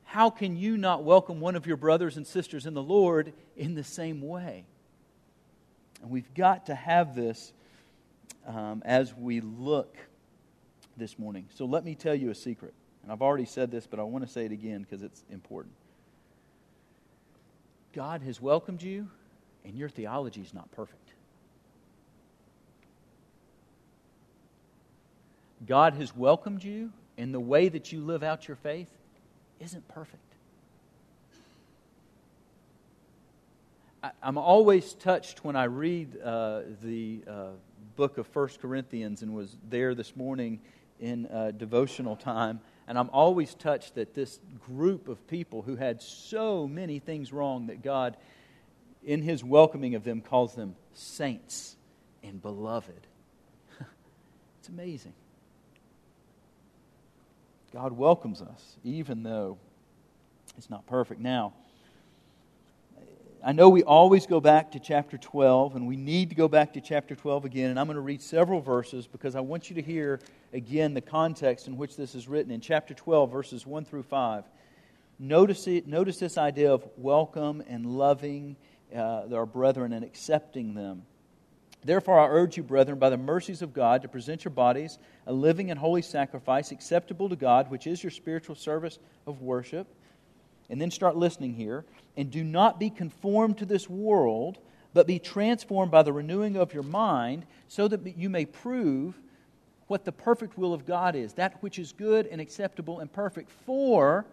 how 0.04 0.30
can 0.30 0.56
you 0.56 0.78
not 0.78 1.04
welcome 1.04 1.40
one 1.40 1.56
of 1.56 1.66
your 1.66 1.78
brothers 1.78 2.18
and 2.18 2.28
sisters 2.28 2.66
in 2.66 2.74
the 2.74 2.84
Lord 2.84 3.34
in 3.56 3.74
the 3.74 3.84
same 3.84 4.22
way? 4.22 4.66
And 6.02 6.12
we've 6.12 6.34
got 6.36 6.68
to 6.68 6.76
have 6.76 7.16
this 7.16 7.54
um, 8.48 8.82
as 8.86 9.14
we 9.14 9.42
look 9.42 9.96
this 10.96 11.20
morning. 11.20 11.46
So, 11.54 11.66
let 11.66 11.86
me 11.86 11.94
tell 11.94 12.16
you 12.16 12.32
a 12.32 12.36
secret. 12.36 12.74
And 13.04 13.12
I've 13.12 13.22
already 13.22 13.46
said 13.46 13.72
this, 13.72 13.88
but 13.88 14.00
I 14.00 14.04
want 14.04 14.26
to 14.26 14.32
say 14.32 14.46
it 14.46 14.52
again 14.52 14.82
because 14.82 15.02
it's 15.02 15.24
important. 15.32 15.74
God 17.94 18.22
has 18.24 18.42
welcomed 18.42 18.82
you, 18.82 19.08
and 19.64 19.78
your 19.78 19.90
theology 19.90 20.42
is 20.42 20.54
not 20.54 20.70
perfect. 20.72 21.14
God 25.66 25.94
has 25.96 26.16
welcomed 26.16 26.64
you, 26.64 26.92
and 27.18 27.34
the 27.34 27.40
way 27.40 27.70
that 27.70 27.92
you 27.92 28.02
live 28.02 28.24
out 28.24 28.48
your 28.48 28.58
faith 28.58 28.90
isn't 29.60 29.88
perfect. 29.88 30.22
I, 34.04 34.12
am 34.22 34.38
always 34.38 34.94
touched 34.94 35.44
when 35.44 35.56
I 35.56 35.64
read 35.64 36.22
uh, 36.22 36.62
the 36.84 37.22
uh, 37.28 37.48
book 37.98 38.20
of 38.20 38.28
First 38.28 38.62
Corinthians 38.62 39.24
and 39.24 39.34
was 39.34 39.58
there 39.68 39.96
this 39.96 40.16
morning 40.16 40.62
in 41.00 41.26
uh, 41.26 41.52
devotional 41.52 42.16
time. 42.16 42.62
And 42.88 42.98
I'm 42.98 43.10
always 43.10 43.56
touched 43.56 43.96
that 43.96 44.14
this 44.14 44.40
group 44.68 45.10
of 45.10 45.28
people 45.28 45.64
who 45.64 45.76
had 45.76 46.02
so 46.02 46.68
many 46.68 47.00
things 47.00 47.34
wrong 47.34 47.68
that 47.68 47.82
God, 47.82 48.16
in 49.04 49.24
His 49.24 49.44
welcoming 49.44 49.96
of 49.96 50.04
them, 50.04 50.22
calls 50.22 50.54
them 50.54 50.76
saints 50.94 51.76
and 52.24 52.40
beloved. 52.40 53.08
it's 54.60 54.70
amazing. 54.70 55.14
God 57.74 57.94
welcomes 57.94 58.44
us, 58.44 58.78
even 58.84 59.24
though 59.24 59.58
it's 60.56 60.70
not 60.70 60.86
perfect. 60.86 61.20
Now, 61.20 61.54
I 63.44 63.52
know 63.52 63.70
we 63.70 63.84
always 63.84 64.26
go 64.26 64.42
back 64.42 64.72
to 64.72 64.80
chapter 64.80 65.18
12, 65.18 65.76
and 65.76 65.88
we 65.88 65.96
need 65.96 66.30
to 66.30 66.36
go 66.36 66.48
back 66.48 66.74
to 66.74 66.82
chapter 66.82 67.16
12 67.16 67.46
again. 67.46 67.70
And 67.70 67.80
I'm 67.80 67.86
going 67.86 67.96
to 67.96 68.02
read 68.02 68.22
several 68.22 68.62
verses 68.62 69.06
because 69.06 69.36
I 69.36 69.42
want 69.42 69.70
you 69.70 69.76
to 69.76 69.82
hear 69.82 70.20
again 70.54 70.96
the 70.96 71.02
context 71.02 71.68
in 71.68 71.78
which 71.78 71.96
this 71.96 72.16
is 72.16 72.28
written. 72.28 72.52
In 72.52 72.62
chapter 72.62 72.96
12, 72.96 73.32
verses 73.32 73.66
1 73.66 73.86
through 73.86 74.04
5, 74.04 74.44
notice, 75.20 75.68
it, 75.68 75.88
notice 75.88 76.18
this 76.18 76.38
idea 76.38 76.74
of 76.74 76.88
welcome 76.98 77.64
and 77.68 77.86
loving 77.86 78.56
uh, 78.96 79.26
our 79.32 79.46
brethren 79.46 79.94
and 79.94 80.04
accepting 80.04 80.74
them. 80.74 81.04
Therefore, 81.84 82.20
I 82.20 82.28
urge 82.28 82.58
you, 82.58 82.64
brethren, 82.64 82.98
by 82.98 83.12
the 83.12 83.18
mercies 83.18 83.62
of 83.62 83.72
God, 83.72 84.02
to 84.02 84.08
present 84.08 84.46
your 84.46 84.52
bodies 84.52 84.98
a 85.28 85.32
living 85.32 85.70
and 85.70 85.80
holy 85.80 86.02
sacrifice, 86.02 86.72
acceptable 86.72 87.30
to 87.30 87.36
God, 87.36 87.70
which 87.70 87.86
is 87.86 88.02
your 88.02 88.12
spiritual 88.12 88.56
service 88.56 88.98
of 89.28 89.42
worship. 89.42 89.88
And 90.70 90.82
then 90.82 90.92
start 90.92 91.16
listening 91.16 91.54
here. 91.54 91.86
And 92.16 92.32
do 92.32 92.44
not 92.44 92.80
be 92.80 92.90
conformed 92.90 93.58
to 93.60 93.66
this 93.66 93.90
world, 93.90 94.58
but 94.94 95.08
be 95.08 95.20
transformed 95.20 95.92
by 95.92 96.04
the 96.04 96.14
renewing 96.14 96.56
of 96.56 96.74
your 96.74 96.84
mind, 96.84 97.46
so 97.68 97.88
that 97.88 98.18
you 98.18 98.30
may 98.30 98.46
prove 98.46 99.16
what 99.88 100.04
the 100.04 100.12
perfect 100.12 100.58
will 100.58 100.74
of 100.74 100.86
God 100.86 101.16
is, 101.16 101.34
that 101.34 101.62
which 101.64 101.80
is 101.80 101.92
good 101.94 102.28
and 102.28 102.42
acceptable 102.42 103.00
and 103.00 103.12
perfect. 103.12 103.50
For, 103.66 104.26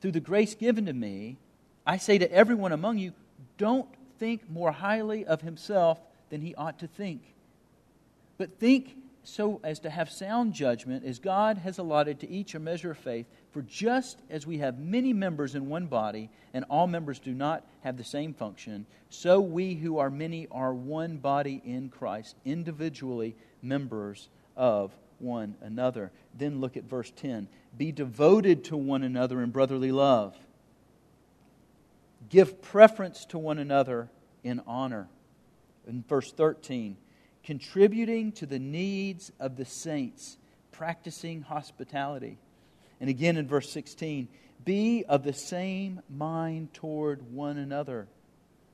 through 0.00 0.12
the 0.12 0.20
grace 0.20 0.54
given 0.54 0.86
to 0.86 0.92
me, 0.92 1.36
I 1.86 1.96
say 1.96 2.18
to 2.18 2.30
everyone 2.32 2.72
among 2.72 2.98
you, 2.98 3.12
don't 3.58 3.88
think 4.18 4.48
more 4.50 4.72
highly 4.72 5.24
of 5.24 5.40
himself 5.40 5.98
than 6.30 6.40
he 6.40 6.54
ought 6.54 6.78
to 6.78 6.86
think. 6.86 7.22
But 8.38 8.58
think 8.58 8.96
so 9.22 9.60
as 9.64 9.80
to 9.80 9.90
have 9.90 10.10
sound 10.10 10.52
judgment, 10.52 11.04
as 11.04 11.18
God 11.18 11.58
has 11.58 11.78
allotted 11.78 12.20
to 12.20 12.30
each 12.30 12.54
a 12.54 12.58
measure 12.58 12.92
of 12.92 12.98
faith. 12.98 13.26
For 13.54 13.62
just 13.62 14.20
as 14.28 14.48
we 14.48 14.58
have 14.58 14.80
many 14.80 15.12
members 15.12 15.54
in 15.54 15.68
one 15.68 15.86
body, 15.86 16.28
and 16.52 16.64
all 16.68 16.88
members 16.88 17.20
do 17.20 17.32
not 17.32 17.64
have 17.82 17.96
the 17.96 18.02
same 18.02 18.34
function, 18.34 18.84
so 19.10 19.40
we 19.40 19.74
who 19.74 19.98
are 19.98 20.10
many 20.10 20.48
are 20.50 20.74
one 20.74 21.18
body 21.18 21.62
in 21.64 21.88
Christ, 21.88 22.34
individually 22.44 23.36
members 23.62 24.28
of 24.56 24.90
one 25.20 25.54
another. 25.60 26.10
Then 26.36 26.60
look 26.60 26.76
at 26.76 26.82
verse 26.82 27.12
10 27.14 27.46
Be 27.78 27.92
devoted 27.92 28.64
to 28.64 28.76
one 28.76 29.04
another 29.04 29.40
in 29.40 29.50
brotherly 29.50 29.92
love. 29.92 30.36
Give 32.28 32.60
preference 32.60 33.24
to 33.26 33.38
one 33.38 33.60
another 33.60 34.10
in 34.42 34.62
honor. 34.66 35.06
In 35.86 36.02
verse 36.08 36.32
13, 36.32 36.96
contributing 37.44 38.32
to 38.32 38.46
the 38.46 38.58
needs 38.58 39.30
of 39.38 39.54
the 39.54 39.64
saints, 39.64 40.38
practicing 40.72 41.42
hospitality. 41.42 42.38
And 43.04 43.10
again 43.10 43.36
in 43.36 43.46
verse 43.46 43.68
16, 43.68 44.28
be 44.64 45.04
of 45.06 45.24
the 45.24 45.34
same 45.34 46.00
mind 46.08 46.72
toward 46.72 47.34
one 47.34 47.58
another. 47.58 48.08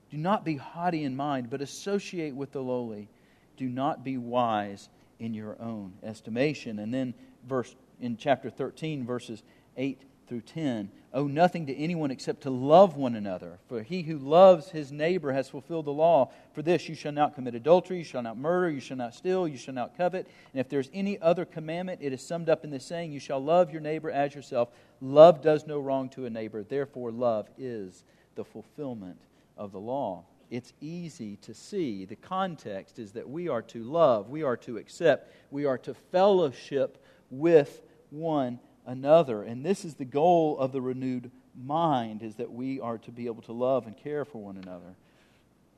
Do 0.08 0.18
not 0.18 0.44
be 0.44 0.54
haughty 0.54 1.02
in 1.02 1.16
mind, 1.16 1.50
but 1.50 1.60
associate 1.60 2.37
with 2.37 2.52
the 2.52 2.62
lowly. 2.62 3.08
Do 3.56 3.68
not 3.68 4.04
be 4.04 4.18
wise 4.18 4.88
in 5.18 5.34
your 5.34 5.60
own 5.60 5.94
estimation. 6.04 6.78
And 6.78 6.94
then 6.94 7.12
verse 7.44 7.75
in 8.00 8.16
chapter 8.16 8.50
13 8.50 9.04
verses 9.04 9.42
8 9.76 10.00
through 10.30 10.40
10 10.42 10.90
owe 11.12 11.26
nothing 11.26 11.66
to 11.66 11.76
anyone 11.76 12.12
except 12.12 12.42
to 12.42 12.50
love 12.50 12.96
one 12.96 13.16
another. 13.16 13.58
For 13.68 13.82
he 13.82 14.02
who 14.02 14.16
loves 14.16 14.70
his 14.70 14.92
neighbor 14.92 15.32
has 15.32 15.49
fulfilled 15.49 15.87
the 15.87 15.92
law. 15.92 16.30
For 16.52 16.62
this, 16.62 16.88
you 16.88 16.94
shall 16.94 17.10
not 17.10 17.34
commit 17.34 17.56
adultery, 17.56 17.99
you 17.99 18.04
shall 18.04 18.22
not 18.22 18.38
murder, 18.38 18.70
you 18.70 18.78
shall 18.78 18.96
not 18.96 19.16
steal, 19.16 19.49
you 19.49 19.56
shall 19.56 19.75
not 19.75 19.96
covet. 19.96 20.28
And 20.52 20.60
if 20.60 20.68
there's 20.68 20.88
any 20.94 21.20
other 21.20 21.44
commandment, 21.44 21.99
it 22.00 22.12
is 22.12 22.25
summed 22.25 22.49
up 22.49 22.62
in 22.62 22.70
this 22.70 22.84
saying, 22.84 23.10
You 23.10 23.18
shall 23.18 23.42
love 23.42 23.72
your 23.72 23.80
neighbor 23.80 24.08
as 24.08 24.32
yourself. 24.32 24.68
Love 25.00 25.42
does 25.42 25.66
no 25.66 25.80
wrong 25.80 26.08
to 26.10 26.26
a 26.26 26.30
neighbor. 26.30 26.62
Therefore, 26.62 27.10
love 27.10 27.49
is 27.58 28.04
the 28.37 28.44
fulfillment 28.44 29.20
of 29.56 29.72
the 29.72 29.80
law. 29.80 30.22
It's 30.49 30.72
easy 30.80 31.38
to 31.38 31.54
see. 31.54 32.04
The 32.04 32.14
context 32.14 33.00
is 33.00 33.10
that 33.12 33.28
we 33.28 33.49
are 33.49 33.62
to 33.62 33.82
love, 33.82 34.28
we 34.28 34.44
are 34.44 34.56
to 34.58 34.78
accept, 34.78 35.34
we 35.50 35.64
are 35.64 35.78
to 35.78 35.92
fellowship 35.92 37.04
with 37.30 37.82
one 38.10 38.60
another. 38.90 39.44
And 39.44 39.64
this 39.64 39.85
is 39.85 39.94
the 39.94 40.04
goal 40.04 40.59
of 40.59 40.73
the 40.73 40.80
renewed 40.80 41.30
mind 41.56 42.23
is 42.23 42.35
that 42.37 42.52
we 42.52 42.80
are 42.80 42.99
to 42.99 43.11
be 43.12 43.26
able 43.26 43.42
to 43.42 43.52
love 43.52 43.87
and 43.87 43.97
care 43.97 44.25
for 44.25 44.38
one 44.42 44.56
another. 44.56 44.97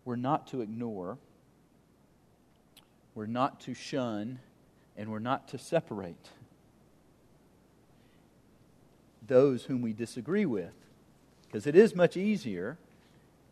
We're 0.05 0.17
not 0.17 0.47
to 0.49 0.63
ignore, 0.63 1.19
we're 3.15 3.27
not 3.27 3.61
to 3.63 3.75
shun, 3.75 4.39
and 4.97 5.11
we're 5.11 5.19
not 5.19 5.49
to 5.49 5.59
separate 5.59 6.31
those 9.27 9.65
whom 9.65 9.83
we 9.83 9.93
disagree 9.93 10.47
with. 10.47 10.75
Because 11.47 11.67
it 11.67 11.77
is 11.77 11.95
much 11.95 12.17
easier 12.17 12.79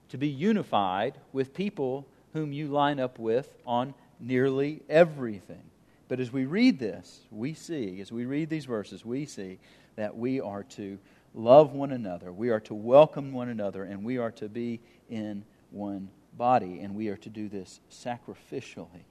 to 0.08 0.16
be 0.16 0.28
unified 0.28 1.14
with 1.32 1.54
people 1.54 2.06
whom 2.32 2.52
you 2.52 2.66
line 2.66 2.98
up 2.98 3.18
with 3.18 3.54
on 3.66 3.94
nearly 4.18 4.80
everything. 4.88 5.69
But 6.10 6.18
as 6.18 6.32
we 6.32 6.44
read 6.44 6.80
this, 6.80 7.20
we 7.30 7.54
see, 7.54 8.00
as 8.00 8.10
we 8.10 8.24
read 8.24 8.50
these 8.50 8.64
verses, 8.64 9.04
we 9.04 9.26
see 9.26 9.60
that 9.94 10.16
we 10.16 10.40
are 10.40 10.64
to 10.64 10.98
love 11.34 11.72
one 11.72 11.92
another, 11.92 12.32
we 12.32 12.50
are 12.50 12.58
to 12.58 12.74
welcome 12.74 13.32
one 13.32 13.48
another, 13.48 13.84
and 13.84 14.02
we 14.02 14.18
are 14.18 14.32
to 14.32 14.48
be 14.48 14.80
in 15.08 15.44
one 15.70 16.10
body. 16.36 16.80
And 16.80 16.96
we 16.96 17.10
are 17.10 17.16
to 17.18 17.28
do 17.28 17.48
this 17.48 17.78
sacrificially. 17.92 19.04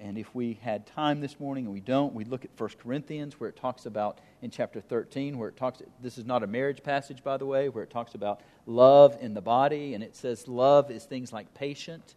And 0.00 0.16
if 0.16 0.34
we 0.34 0.58
had 0.62 0.86
time 0.86 1.20
this 1.20 1.38
morning 1.38 1.66
and 1.66 1.74
we 1.74 1.80
don't, 1.80 2.14
we 2.14 2.24
look 2.24 2.46
at 2.46 2.50
1 2.56 2.70
Corinthians 2.82 3.38
where 3.38 3.50
it 3.50 3.56
talks 3.56 3.84
about 3.84 4.18
in 4.40 4.50
chapter 4.50 4.80
13 4.80 5.36
where 5.36 5.50
it 5.50 5.58
talks 5.58 5.82
this 6.02 6.16
is 6.16 6.24
not 6.24 6.42
a 6.42 6.46
marriage 6.46 6.82
passage 6.82 7.22
by 7.22 7.36
the 7.36 7.44
way, 7.44 7.68
where 7.68 7.84
it 7.84 7.90
talks 7.90 8.14
about 8.14 8.40
love 8.64 9.14
in 9.20 9.34
the 9.34 9.42
body 9.42 9.92
and 9.92 10.02
it 10.02 10.16
says 10.16 10.48
love 10.48 10.90
is 10.90 11.04
things 11.04 11.34
like 11.34 11.52
patient, 11.52 12.14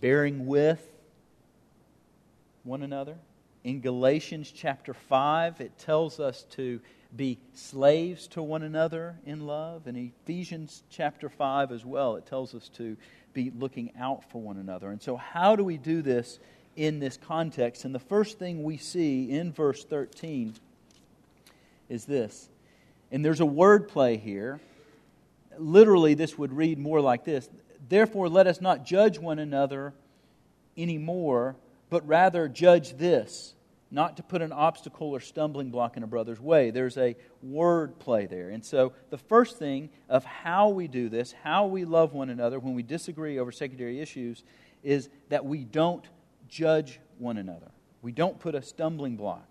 bearing 0.00 0.46
with, 0.46 0.91
one 2.64 2.82
another. 2.82 3.16
In 3.64 3.80
Galatians 3.80 4.52
chapter 4.54 4.92
5, 4.94 5.60
it 5.60 5.78
tells 5.78 6.18
us 6.20 6.44
to 6.50 6.80
be 7.14 7.38
slaves 7.54 8.26
to 8.28 8.42
one 8.42 8.62
another 8.62 9.16
in 9.26 9.46
love. 9.46 9.86
In 9.86 9.96
Ephesians 9.96 10.82
chapter 10.90 11.28
5 11.28 11.70
as 11.70 11.84
well, 11.84 12.16
it 12.16 12.26
tells 12.26 12.54
us 12.54 12.68
to 12.70 12.96
be 13.34 13.52
looking 13.56 13.92
out 13.98 14.28
for 14.30 14.40
one 14.40 14.56
another. 14.56 14.90
And 14.90 15.00
so, 15.00 15.16
how 15.16 15.56
do 15.56 15.64
we 15.64 15.76
do 15.76 16.02
this 16.02 16.38
in 16.76 16.98
this 16.98 17.16
context? 17.16 17.84
And 17.84 17.94
the 17.94 18.00
first 18.00 18.38
thing 18.38 18.62
we 18.62 18.76
see 18.76 19.30
in 19.30 19.52
verse 19.52 19.84
13 19.84 20.54
is 21.88 22.04
this 22.04 22.48
And 23.10 23.24
there's 23.24 23.40
a 23.40 23.46
word 23.46 23.88
play 23.88 24.16
here. 24.16 24.60
Literally, 25.58 26.14
this 26.14 26.38
would 26.38 26.52
read 26.52 26.78
more 26.78 27.00
like 27.00 27.24
this 27.24 27.48
Therefore, 27.88 28.28
let 28.28 28.46
us 28.46 28.60
not 28.60 28.84
judge 28.84 29.18
one 29.18 29.38
another 29.38 29.92
anymore, 30.76 31.56
but 31.92 32.08
rather 32.08 32.48
judge 32.48 32.94
this 32.94 33.54
not 33.90 34.16
to 34.16 34.22
put 34.22 34.40
an 34.40 34.50
obstacle 34.50 35.10
or 35.10 35.20
stumbling 35.20 35.70
block 35.70 35.98
in 35.98 36.02
a 36.02 36.06
brother's 36.06 36.40
way. 36.40 36.70
There's 36.70 36.96
a 36.96 37.14
word 37.42 37.98
play 37.98 38.24
there. 38.24 38.48
And 38.48 38.64
so, 38.64 38.94
the 39.10 39.18
first 39.18 39.58
thing 39.58 39.90
of 40.08 40.24
how 40.24 40.70
we 40.70 40.88
do 40.88 41.10
this, 41.10 41.34
how 41.44 41.66
we 41.66 41.84
love 41.84 42.14
one 42.14 42.30
another 42.30 42.58
when 42.58 42.72
we 42.72 42.82
disagree 42.82 43.38
over 43.38 43.52
secondary 43.52 44.00
issues, 44.00 44.42
is 44.82 45.10
that 45.28 45.44
we 45.44 45.64
don't 45.64 46.08
judge 46.48 46.98
one 47.18 47.36
another. 47.36 47.70
We 48.00 48.12
don't 48.12 48.40
put 48.40 48.54
a 48.54 48.62
stumbling 48.62 49.16
block. 49.16 49.46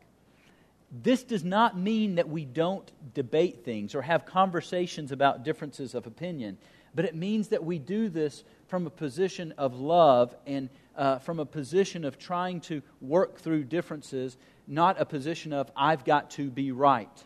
This 0.91 1.23
does 1.23 1.43
not 1.43 1.77
mean 1.77 2.15
that 2.15 2.27
we 2.27 2.45
don't 2.45 2.91
debate 3.13 3.63
things 3.63 3.93
or 3.93 4.01
have 4.01 4.25
conversations 4.25 5.11
about 5.11 5.43
differences 5.43 5.93
of 5.93 6.07
opinion, 6.07 6.57
but 6.95 7.05
it 7.05 7.13
means 7.13 7.49
that 7.49 7.63
we 7.63 7.77
do 7.77 8.09
this 8.09 8.43
from 8.67 8.87
a 8.87 8.89
position 8.89 9.53
of 9.59 9.79
love 9.79 10.35
and 10.47 10.69
uh, 10.95 11.19
from 11.19 11.39
a 11.39 11.45
position 11.45 12.03
of 12.05 12.17
trying 12.17 12.61
to 12.61 12.81
work 12.99 13.39
through 13.39 13.63
differences, 13.63 14.37
not 14.67 14.99
a 14.99 15.05
position 15.05 15.53
of, 15.53 15.71
I've 15.75 16.03
got 16.03 16.31
to 16.31 16.49
be 16.49 16.71
right. 16.71 17.23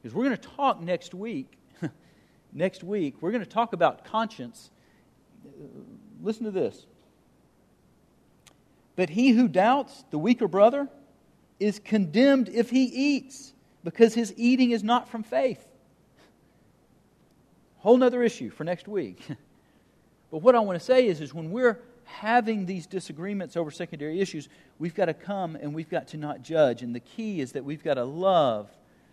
Because 0.00 0.14
we're 0.14 0.24
going 0.24 0.36
to 0.36 0.48
talk 0.48 0.80
next 0.80 1.14
week. 1.14 1.58
next 2.52 2.82
week, 2.82 3.16
we're 3.20 3.32
going 3.32 3.44
to 3.44 3.50
talk 3.50 3.72
about 3.72 4.04
conscience. 4.04 4.70
Listen 6.22 6.44
to 6.44 6.50
this. 6.50 6.86
But 8.96 9.10
he 9.10 9.30
who 9.30 9.48
doubts, 9.48 10.04
the 10.10 10.18
weaker 10.18 10.48
brother, 10.48 10.88
is 11.58 11.78
condemned 11.78 12.48
if 12.48 12.70
he 12.70 12.84
eats, 12.84 13.52
because 13.84 14.14
his 14.14 14.32
eating 14.36 14.72
is 14.72 14.82
not 14.82 15.08
from 15.08 15.22
faith. 15.22 15.66
Whole 17.78 17.96
nother 17.96 18.22
issue 18.22 18.50
for 18.50 18.64
next 18.64 18.88
week. 18.88 19.22
but 20.30 20.38
what 20.38 20.54
I 20.54 20.60
want 20.60 20.78
to 20.78 20.84
say 20.84 21.06
is, 21.06 21.20
is 21.20 21.32
when 21.32 21.50
we're 21.50 21.80
having 22.18 22.66
these 22.66 22.86
disagreements 22.86 23.56
over 23.56 23.70
secondary 23.70 24.20
issues, 24.20 24.48
we've 24.78 24.94
got 24.94 25.06
to 25.06 25.14
come 25.14 25.56
and 25.56 25.74
we've 25.74 25.90
got 25.90 26.08
to 26.08 26.16
not 26.16 26.42
judge. 26.42 26.82
And 26.82 26.94
the 26.94 27.00
key 27.00 27.40
is 27.40 27.52
that 27.52 27.64
we've 27.64 27.82
got 27.82 27.94
to 27.94 28.04
love 28.04 28.68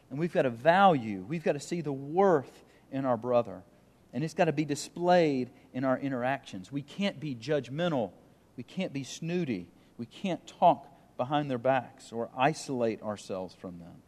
and 0.10 0.20
we've 0.20 0.34
got 0.34 0.44
to 0.44 0.50
value. 0.50 1.26
We've 1.28 1.44
got 1.44 1.54
to 1.54 1.60
see 1.60 1.82
the 1.82 1.92
worth 1.92 2.64
in 2.92 3.06
our 3.06 3.18
brother. 3.18 3.64
And 4.14 4.24
it's 4.24 4.34
got 4.34 4.46
to 4.46 4.54
be 4.54 4.66
displayed 4.66 5.50
in 5.74 5.84
our 5.84 5.98
interactions. 5.98 6.72
We 6.72 6.82
can't 6.82 7.20
be 7.20 7.36
judgmental. 7.36 8.12
We 8.56 8.64
can't 8.64 8.94
be 8.94 9.04
snooty. 9.04 9.68
We 9.98 10.06
can't 10.06 10.46
talk 10.48 10.88
behind 11.18 11.52
their 11.52 11.58
backs 11.58 12.12
or 12.12 12.30
isolate 12.38 13.02
ourselves 13.02 13.54
from 13.54 13.80
them. 13.80 14.02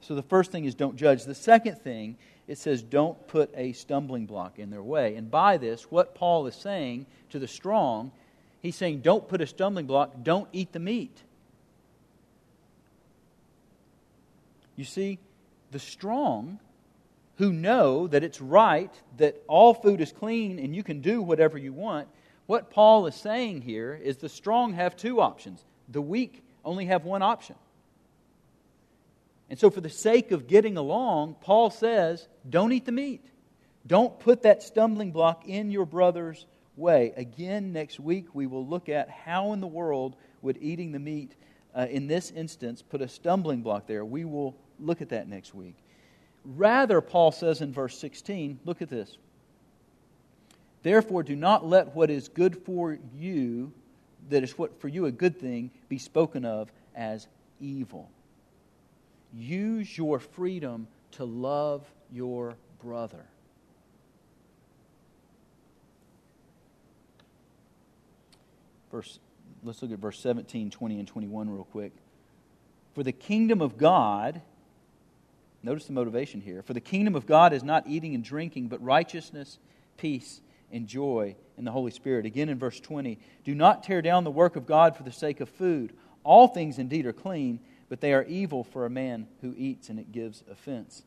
So 0.00 0.14
the 0.14 0.22
first 0.22 0.52
thing 0.52 0.64
is 0.64 0.74
don't 0.74 0.96
judge. 0.96 1.24
The 1.24 1.34
second 1.34 1.78
thing, 1.78 2.16
it 2.46 2.58
says 2.58 2.82
don't 2.82 3.26
put 3.26 3.50
a 3.56 3.72
stumbling 3.72 4.26
block 4.26 4.58
in 4.58 4.70
their 4.70 4.82
way. 4.82 5.16
And 5.16 5.30
by 5.30 5.56
this, 5.56 5.90
what 5.90 6.14
Paul 6.14 6.46
is 6.46 6.54
saying 6.54 7.06
to 7.30 7.38
the 7.38 7.48
strong, 7.48 8.12
he's 8.62 8.76
saying 8.76 9.00
don't 9.00 9.26
put 9.28 9.40
a 9.40 9.46
stumbling 9.46 9.86
block, 9.86 10.12
don't 10.22 10.48
eat 10.52 10.72
the 10.72 10.78
meat. 10.78 11.22
You 14.76 14.84
see, 14.84 15.18
the 15.70 15.78
strong 15.78 16.60
who 17.36 17.52
know 17.52 18.06
that 18.06 18.22
it's 18.22 18.40
right, 18.40 18.92
that 19.16 19.42
all 19.46 19.74
food 19.74 20.00
is 20.00 20.12
clean 20.12 20.58
and 20.58 20.74
you 20.74 20.82
can 20.82 21.00
do 21.00 21.22
whatever 21.22 21.58
you 21.58 21.72
want, 21.72 22.08
what 22.46 22.70
Paul 22.70 23.06
is 23.06 23.14
saying 23.14 23.62
here 23.62 23.98
is 24.02 24.18
the 24.18 24.28
strong 24.28 24.74
have 24.74 24.96
two 24.96 25.20
options. 25.20 25.64
The 25.88 26.00
weak 26.00 26.42
only 26.64 26.86
have 26.86 27.04
one 27.04 27.22
option. 27.22 27.56
And 29.48 29.58
so, 29.58 29.70
for 29.70 29.80
the 29.80 29.90
sake 29.90 30.32
of 30.32 30.48
getting 30.48 30.76
along, 30.76 31.36
Paul 31.40 31.70
says, 31.70 32.26
don't 32.48 32.72
eat 32.72 32.84
the 32.84 32.92
meat. 32.92 33.24
Don't 33.86 34.18
put 34.18 34.42
that 34.42 34.62
stumbling 34.62 35.12
block 35.12 35.46
in 35.46 35.70
your 35.70 35.86
brother's 35.86 36.46
way. 36.76 37.12
Again, 37.16 37.72
next 37.72 38.00
week, 38.00 38.26
we 38.34 38.46
will 38.46 38.66
look 38.66 38.88
at 38.88 39.08
how 39.08 39.52
in 39.52 39.60
the 39.60 39.66
world 39.66 40.16
would 40.42 40.58
eating 40.60 40.90
the 40.90 40.98
meat, 40.98 41.36
uh, 41.74 41.86
in 41.88 42.08
this 42.08 42.32
instance, 42.32 42.82
put 42.82 43.00
a 43.00 43.08
stumbling 43.08 43.62
block 43.62 43.86
there. 43.86 44.04
We 44.04 44.24
will 44.24 44.56
look 44.80 45.00
at 45.00 45.10
that 45.10 45.28
next 45.28 45.54
week. 45.54 45.76
Rather, 46.44 47.00
Paul 47.00 47.32
says 47.32 47.60
in 47.60 47.72
verse 47.72 47.98
16, 47.98 48.60
look 48.64 48.82
at 48.82 48.88
this. 48.88 49.16
Therefore, 50.82 51.22
do 51.22 51.34
not 51.34 51.66
let 51.66 51.94
what 51.94 52.10
is 52.10 52.28
good 52.28 52.56
for 52.64 52.98
you, 53.16 53.72
that 54.30 54.42
is 54.42 54.56
what 54.58 54.80
for 54.80 54.88
you 54.88 55.06
a 55.06 55.12
good 55.12 55.38
thing, 55.38 55.70
be 55.88 55.98
spoken 55.98 56.44
of 56.44 56.70
as 56.94 57.26
evil. 57.60 58.08
Use 59.32 59.96
your 59.96 60.18
freedom 60.18 60.86
to 61.12 61.24
love 61.24 61.84
your 62.10 62.56
brother. 62.82 63.24
Verse, 68.90 69.18
let's 69.62 69.82
look 69.82 69.92
at 69.92 69.98
verse 69.98 70.18
17, 70.20 70.70
20, 70.70 70.98
and 70.98 71.08
21 71.08 71.50
real 71.50 71.64
quick. 71.64 71.92
For 72.94 73.02
the 73.02 73.12
kingdom 73.12 73.60
of 73.60 73.76
God, 73.76 74.40
notice 75.62 75.86
the 75.86 75.92
motivation 75.92 76.40
here. 76.40 76.62
For 76.62 76.72
the 76.72 76.80
kingdom 76.80 77.14
of 77.14 77.26
God 77.26 77.52
is 77.52 77.62
not 77.62 77.86
eating 77.86 78.14
and 78.14 78.24
drinking, 78.24 78.68
but 78.68 78.82
righteousness, 78.82 79.58
peace, 79.98 80.40
and 80.72 80.86
joy 80.86 81.36
in 81.58 81.64
the 81.64 81.72
Holy 81.72 81.90
Spirit. 81.90 82.26
Again 82.26 82.48
in 82.48 82.58
verse 82.58 82.80
20, 82.80 83.18
do 83.44 83.54
not 83.54 83.82
tear 83.82 84.00
down 84.00 84.24
the 84.24 84.30
work 84.30 84.56
of 84.56 84.66
God 84.66 84.96
for 84.96 85.02
the 85.02 85.12
sake 85.12 85.40
of 85.40 85.48
food. 85.48 85.92
All 86.24 86.48
things 86.48 86.78
indeed 86.78 87.06
are 87.06 87.12
clean 87.12 87.60
but 87.88 88.00
they 88.00 88.12
are 88.12 88.24
evil 88.24 88.64
for 88.64 88.84
a 88.84 88.90
man 88.90 89.28
who 89.40 89.54
eats 89.56 89.88
and 89.88 89.98
it 89.98 90.12
gives 90.12 90.42
offense. 90.50 91.02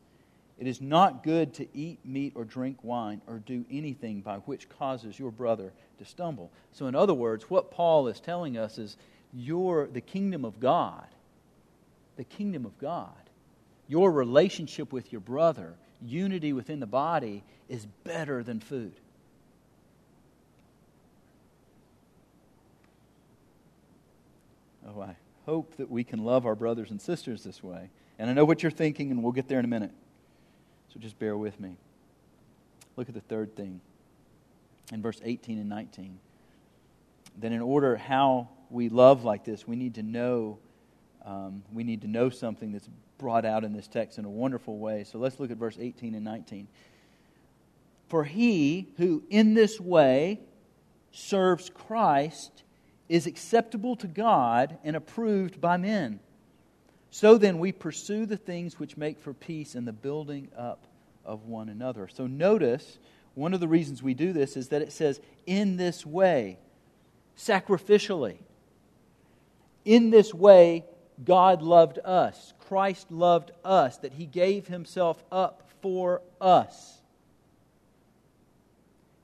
It 0.58 0.66
is 0.66 0.80
not 0.80 1.22
good 1.22 1.54
to 1.54 1.66
eat 1.74 1.98
meat 2.04 2.32
or 2.34 2.44
drink 2.44 2.78
wine 2.82 3.22
or 3.26 3.38
do 3.38 3.64
anything 3.70 4.20
by 4.20 4.36
which 4.38 4.68
causes 4.68 5.18
your 5.18 5.30
brother 5.30 5.72
to 5.98 6.04
stumble. 6.04 6.50
So, 6.72 6.86
in 6.86 6.94
other 6.94 7.14
words, 7.14 7.48
what 7.48 7.70
Paul 7.70 8.08
is 8.08 8.20
telling 8.20 8.58
us 8.58 8.76
is 8.76 8.98
your, 9.32 9.86
the 9.86 10.02
kingdom 10.02 10.44
of 10.44 10.60
God, 10.60 11.06
the 12.16 12.24
kingdom 12.24 12.66
of 12.66 12.78
God, 12.78 13.08
your 13.88 14.12
relationship 14.12 14.92
with 14.92 15.12
your 15.12 15.22
brother, 15.22 15.74
unity 16.02 16.52
within 16.52 16.80
the 16.80 16.86
body, 16.86 17.42
is 17.70 17.86
better 18.04 18.42
than 18.42 18.60
food. 18.60 18.92
Oh, 24.86 25.00
I 25.00 25.16
hope 25.46 25.76
that 25.76 25.90
we 25.90 26.04
can 26.04 26.24
love 26.24 26.46
our 26.46 26.54
brothers 26.54 26.90
and 26.90 27.00
sisters 27.00 27.44
this 27.44 27.62
way. 27.62 27.90
And 28.18 28.28
I 28.28 28.32
know 28.32 28.44
what 28.44 28.62
you're 28.62 28.70
thinking, 28.70 29.10
and 29.10 29.22
we'll 29.22 29.32
get 29.32 29.48
there 29.48 29.58
in 29.58 29.64
a 29.64 29.68
minute. 29.68 29.92
So 30.92 31.00
just 31.00 31.18
bear 31.18 31.36
with 31.36 31.58
me. 31.58 31.76
Look 32.96 33.08
at 33.08 33.14
the 33.14 33.20
third 33.20 33.56
thing 33.56 33.80
in 34.92 35.02
verse 35.02 35.20
18 35.24 35.58
and 35.58 35.68
19. 35.68 36.18
Then, 37.38 37.52
in 37.52 37.60
order 37.60 37.96
how 37.96 38.48
we 38.70 38.88
love 38.88 39.24
like 39.24 39.44
this, 39.44 39.66
we 39.66 39.76
need 39.76 39.94
to 39.94 40.02
know 40.02 40.58
um, 41.24 41.62
we 41.72 41.84
need 41.84 42.02
to 42.02 42.08
know 42.08 42.30
something 42.30 42.72
that's 42.72 42.88
brought 43.18 43.44
out 43.44 43.64
in 43.64 43.72
this 43.72 43.86
text 43.86 44.18
in 44.18 44.24
a 44.24 44.30
wonderful 44.30 44.78
way. 44.78 45.04
So 45.04 45.18
let's 45.18 45.38
look 45.38 45.50
at 45.50 45.58
verse 45.58 45.76
18 45.78 46.14
and 46.14 46.24
19. 46.24 46.66
For 48.08 48.24
he 48.24 48.88
who 48.96 49.22
in 49.30 49.54
this 49.54 49.78
way 49.78 50.40
serves 51.12 51.70
Christ 51.70 52.62
is 53.10 53.26
acceptable 53.26 53.96
to 53.96 54.06
God 54.06 54.78
and 54.84 54.94
approved 54.94 55.60
by 55.60 55.76
men. 55.76 56.20
So 57.10 57.36
then, 57.36 57.58
we 57.58 57.72
pursue 57.72 58.24
the 58.24 58.36
things 58.36 58.78
which 58.78 58.96
make 58.96 59.18
for 59.18 59.34
peace 59.34 59.74
and 59.74 59.86
the 59.86 59.92
building 59.92 60.48
up 60.56 60.86
of 61.24 61.46
one 61.46 61.68
another. 61.68 62.06
So, 62.06 62.28
notice 62.28 62.98
one 63.34 63.52
of 63.52 63.58
the 63.58 63.66
reasons 63.66 64.00
we 64.00 64.14
do 64.14 64.32
this 64.32 64.56
is 64.56 64.68
that 64.68 64.80
it 64.80 64.92
says, 64.92 65.20
in 65.44 65.76
this 65.76 66.06
way, 66.06 66.58
sacrificially. 67.36 68.36
In 69.84 70.10
this 70.10 70.32
way, 70.32 70.84
God 71.24 71.62
loved 71.62 71.98
us. 72.04 72.54
Christ 72.68 73.10
loved 73.10 73.50
us, 73.64 73.96
that 73.98 74.12
he 74.12 74.26
gave 74.26 74.68
himself 74.68 75.20
up 75.32 75.68
for 75.82 76.22
us. 76.40 77.00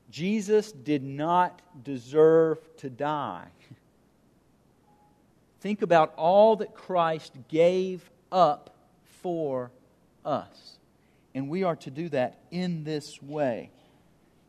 Jesus 0.09 0.73
did 0.73 1.03
not 1.03 1.61
deserve 1.83 2.59
to 2.77 2.89
die. 2.89 3.47
Think 5.59 5.81
about 5.81 6.13
all 6.15 6.57
that 6.57 6.75
Christ 6.75 7.33
gave 7.47 8.09
up 8.31 8.75
for 9.21 9.71
us. 10.25 10.77
And 11.33 11.49
we 11.49 11.63
are 11.63 11.75
to 11.77 11.91
do 11.91 12.09
that 12.09 12.39
in 12.51 12.83
this 12.83 13.21
way. 13.21 13.71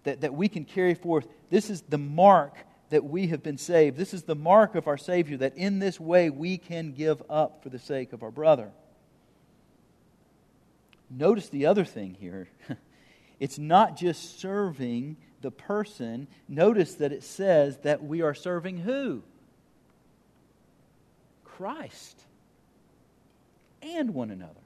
That, 0.04 0.22
that 0.22 0.34
we 0.34 0.48
can 0.48 0.64
carry 0.64 0.94
forth. 0.94 1.26
This 1.50 1.70
is 1.70 1.82
the 1.82 1.98
mark 1.98 2.56
that 2.90 3.04
we 3.04 3.26
have 3.28 3.42
been 3.42 3.58
saved. 3.58 3.96
This 3.96 4.14
is 4.14 4.22
the 4.22 4.34
mark 4.34 4.74
of 4.74 4.86
our 4.86 4.96
Savior, 4.96 5.36
that 5.38 5.56
in 5.56 5.78
this 5.78 6.00
way 6.00 6.30
we 6.30 6.56
can 6.56 6.92
give 6.92 7.22
up 7.28 7.62
for 7.62 7.68
the 7.68 7.78
sake 7.78 8.12
of 8.12 8.22
our 8.22 8.30
brother. 8.30 8.70
Notice 11.10 11.48
the 11.48 11.66
other 11.66 11.84
thing 11.84 12.16
here. 12.18 12.48
it's 13.40 13.58
not 13.58 13.96
just 13.96 14.40
serving 14.40 15.16
the 15.40 15.50
person. 15.50 16.26
Notice 16.48 16.94
that 16.94 17.12
it 17.12 17.22
says 17.22 17.78
that 17.78 18.02
we 18.02 18.22
are 18.22 18.34
serving 18.34 18.78
who? 18.78 19.22
Christ 21.58 22.24
and 23.82 24.14
one 24.14 24.30
another. 24.30 24.60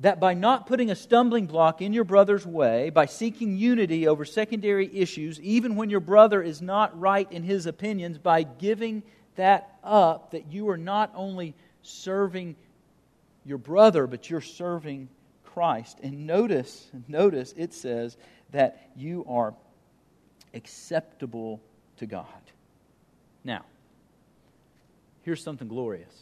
that 0.00 0.18
by 0.18 0.32
not 0.32 0.66
putting 0.66 0.90
a 0.90 0.96
stumbling 0.96 1.46
block 1.46 1.82
in 1.82 1.92
your 1.92 2.04
brother's 2.04 2.46
way, 2.46 2.88
by 2.88 3.04
seeking 3.04 3.56
unity 3.56 4.08
over 4.08 4.24
secondary 4.24 4.90
issues, 4.94 5.38
even 5.40 5.76
when 5.76 5.90
your 5.90 6.00
brother 6.00 6.42
is 6.42 6.62
not 6.62 6.98
right 6.98 7.30
in 7.30 7.42
his 7.42 7.66
opinions, 7.66 8.16
by 8.16 8.42
giving 8.42 9.02
that 9.36 9.78
up, 9.84 10.30
that 10.30 10.50
you 10.50 10.70
are 10.70 10.78
not 10.78 11.12
only 11.14 11.54
serving 11.82 12.56
your 13.44 13.58
brother, 13.58 14.06
but 14.06 14.30
you're 14.30 14.40
serving 14.40 15.08
Christ. 15.44 15.98
And 16.02 16.26
notice, 16.26 16.90
notice 17.06 17.52
it 17.56 17.74
says 17.74 18.16
that 18.52 18.90
you 18.96 19.26
are 19.28 19.54
acceptable 20.54 21.60
to 21.98 22.06
God. 22.06 22.24
Now, 23.44 23.66
here's 25.30 25.44
something 25.44 25.68
glorious. 25.68 26.12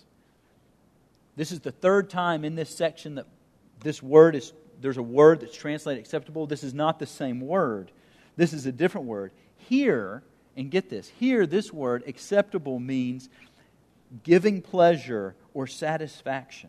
This 1.35 1.51
is 1.51 1.61
the 1.61 1.73
third 1.73 2.11
time 2.11 2.45
in 2.45 2.57
this 2.57 2.69
section 2.69 3.15
that 3.15 3.25
this 3.81 4.03
word 4.03 4.37
is, 4.37 4.53
there's 4.83 4.99
a 4.99 5.03
word 5.03 5.41
that's 5.41 5.57
translated 5.57 6.05
acceptable. 6.05 6.47
This 6.47 6.63
is 6.63 6.75
not 6.75 6.99
the 6.99 7.07
same 7.07 7.41
word, 7.41 7.91
this 8.37 8.53
is 8.53 8.67
a 8.67 8.73
different 8.73 9.07
word. 9.07 9.33
Here, 9.57 10.23
and 10.59 10.71
get 10.71 10.91
this, 10.91 11.09
here, 11.09 11.47
this 11.47 11.73
word 11.73 12.05
acceptable 12.07 12.79
means 12.79 13.31
giving 14.25 14.61
pleasure 14.61 15.35
or 15.55 15.67
satisfaction. 15.67 16.69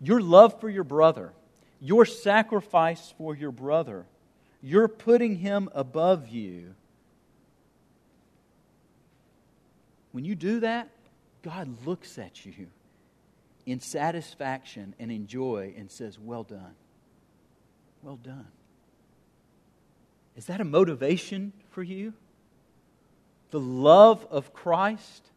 Your 0.00 0.20
love 0.20 0.60
for 0.60 0.68
your 0.68 0.82
brother, 0.82 1.32
your 1.80 2.04
sacrifice 2.04 3.14
for 3.16 3.36
your 3.36 3.52
brother, 3.52 4.06
you're 4.60 4.88
putting 4.88 5.36
him 5.36 5.68
above 5.72 6.26
you. 6.26 6.74
When 10.18 10.24
you 10.24 10.34
do 10.34 10.58
that, 10.58 10.88
God 11.42 11.86
looks 11.86 12.18
at 12.18 12.44
you 12.44 12.66
in 13.66 13.78
satisfaction 13.78 14.96
and 14.98 15.12
in 15.12 15.28
joy 15.28 15.74
and 15.76 15.88
says, 15.88 16.18
Well 16.18 16.42
done. 16.42 16.74
Well 18.02 18.16
done. 18.16 18.48
Is 20.34 20.46
that 20.46 20.60
a 20.60 20.64
motivation 20.64 21.52
for 21.70 21.84
you? 21.84 22.14
The 23.52 23.60
love 23.60 24.26
of 24.28 24.52
Christ, 24.52 25.30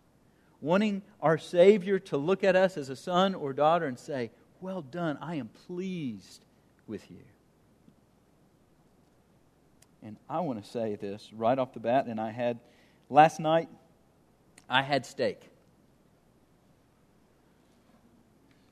wanting 0.62 1.04
our 1.22 1.38
Savior 1.38 2.00
to 2.00 2.18
look 2.18 2.44
at 2.44 2.56
us 2.56 2.76
as 2.76 2.90
a 2.90 2.96
son 2.96 3.36
or 3.36 3.54
daughter 3.54 3.86
and 3.86 4.00
say, 4.00 4.32
Well 4.62 4.82
done, 4.82 5.20
I 5.22 5.36
am 5.36 5.50
pleased 5.68 6.44
with 6.88 7.12
you. 7.12 7.22
And 10.02 10.18
I 10.28 10.40
want 10.40 10.64
to 10.64 10.68
say 10.68 10.96
this 10.96 11.30
right 11.34 11.60
off 11.60 11.72
the 11.72 11.80
bat, 11.80 12.08
and 12.08 12.20
I 12.20 12.32
had 12.32 12.58
last 13.12 13.40
night, 13.40 13.70
I 14.72 14.82
had 14.82 15.06
steak. 15.06 15.42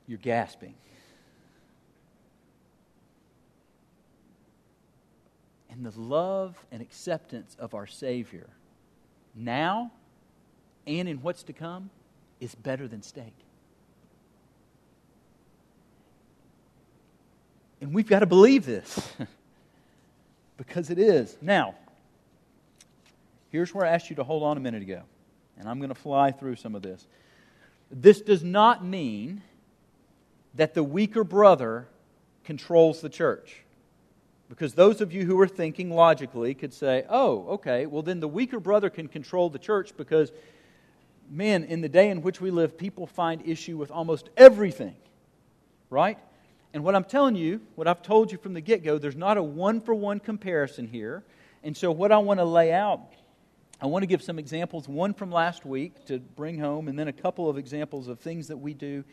You're 0.07 0.17
gasping. 0.17 0.73
And 5.69 5.85
the 5.85 5.99
love 5.99 6.57
and 6.71 6.81
acceptance 6.81 7.55
of 7.59 7.75
our 7.75 7.85
Savior 7.85 8.47
now 9.35 9.91
and 10.87 11.07
in 11.07 11.21
what's 11.21 11.43
to 11.43 11.53
come 11.53 11.89
is 12.39 12.55
better 12.55 12.87
than 12.87 13.03
steak. 13.03 13.33
And 17.81 17.93
we've 17.93 18.07
got 18.07 18.19
to 18.19 18.25
believe 18.25 18.65
this 18.65 19.11
because 20.57 20.89
it 20.89 20.97
is. 20.97 21.37
Now, 21.41 21.75
here's 23.49 23.73
where 23.73 23.85
I 23.85 23.89
asked 23.89 24.09
you 24.09 24.15
to 24.15 24.23
hold 24.23 24.43
on 24.43 24.55
a 24.55 24.59
minute 24.59 24.81
ago, 24.81 25.03
and 25.59 25.67
I'm 25.67 25.79
going 25.79 25.89
to 25.89 25.95
fly 25.95 26.31
through 26.31 26.55
some 26.55 26.73
of 26.73 26.81
this. 26.81 27.05
This 27.91 28.21
does 28.21 28.43
not 28.43 28.83
mean 28.83 29.41
that 30.55 30.73
the 30.73 30.83
weaker 30.83 31.23
brother 31.23 31.87
controls 32.43 33.01
the 33.01 33.09
church. 33.09 33.63
Because 34.49 34.73
those 34.73 34.99
of 34.99 35.13
you 35.13 35.25
who 35.25 35.39
are 35.39 35.47
thinking 35.47 35.91
logically 35.91 36.55
could 36.55 36.73
say, 36.73 37.05
oh, 37.07 37.45
okay, 37.49 37.85
well, 37.85 38.01
then 38.01 38.19
the 38.19 38.27
weaker 38.27 38.59
brother 38.59 38.89
can 38.89 39.07
control 39.07 39.49
the 39.49 39.59
church 39.59 39.95
because, 39.95 40.31
man, 41.29 41.63
in 41.65 41.81
the 41.81 41.89
day 41.89 42.09
in 42.09 42.23
which 42.23 42.41
we 42.41 42.49
live, 42.49 42.75
people 42.75 43.05
find 43.05 43.47
issue 43.47 43.77
with 43.77 43.91
almost 43.91 44.29
everything, 44.35 44.95
right? 45.91 46.17
And 46.73 46.83
what 46.83 46.95
I'm 46.95 47.03
telling 47.03 47.35
you, 47.35 47.61
what 47.75 47.87
I've 47.87 48.01
told 48.01 48.31
you 48.31 48.39
from 48.39 48.53
the 48.53 48.61
get 48.61 48.83
go, 48.83 48.97
there's 48.97 49.15
not 49.15 49.37
a 49.37 49.43
one 49.43 49.81
for 49.81 49.93
one 49.93 50.19
comparison 50.19 50.87
here. 50.87 51.23
And 51.63 51.77
so, 51.77 51.91
what 51.91 52.11
I 52.11 52.17
want 52.17 52.39
to 52.39 52.45
lay 52.45 52.71
out, 52.71 53.13
I 53.81 53.85
want 53.85 54.03
to 54.03 54.07
give 54.07 54.21
some 54.21 54.39
examples, 54.39 54.89
one 54.89 55.13
from 55.13 55.31
last 55.31 55.65
week 55.65 56.05
to 56.07 56.19
bring 56.19 56.59
home, 56.59 56.89
and 56.89 56.99
then 56.99 57.07
a 57.07 57.13
couple 57.13 57.49
of 57.49 57.57
examples 57.57 58.09
of 58.09 58.19
things 58.19 58.49
that 58.49 58.57
we 58.57 58.73
do 58.73 59.05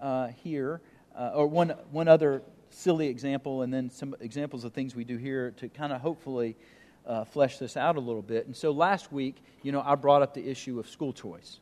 uh, 0.00 0.28
here, 0.28 0.80
uh, 1.14 1.32
or 1.34 1.46
one, 1.46 1.74
one 1.90 2.08
other 2.08 2.40
silly 2.70 3.08
example, 3.08 3.60
and 3.60 3.72
then 3.72 3.90
some 3.90 4.16
examples 4.20 4.64
of 4.64 4.72
things 4.72 4.94
we 4.94 5.04
do 5.04 5.18
here 5.18 5.50
to 5.58 5.68
kind 5.68 5.92
of 5.92 6.00
hopefully 6.00 6.56
uh, 7.06 7.24
flesh 7.24 7.58
this 7.58 7.76
out 7.76 7.96
a 7.96 8.00
little 8.00 8.22
bit. 8.22 8.46
And 8.46 8.56
so 8.56 8.70
last 8.70 9.12
week, 9.12 9.36
you 9.62 9.72
know, 9.72 9.82
I 9.84 9.94
brought 9.94 10.22
up 10.22 10.32
the 10.32 10.48
issue 10.48 10.80
of 10.80 10.88
school 10.88 11.12
choice 11.12 11.58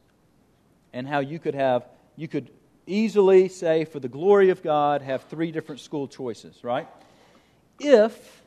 and 0.93 1.05
how 1.05 1.19
you 1.19 1.41
could 1.41 1.57
have, 1.57 1.89
you 2.15 2.29
could 2.29 2.49
easily 2.87 3.49
say, 3.49 3.85
for 3.85 3.99
the 3.99 4.09
glory 4.09 4.51
of 4.51 4.63
God, 4.63 5.03
have 5.03 5.25
three 5.25 5.51
different 5.51 5.81
school 5.81 6.07
choices, 6.07 6.63
right? 6.63 6.87
If, 7.81 8.43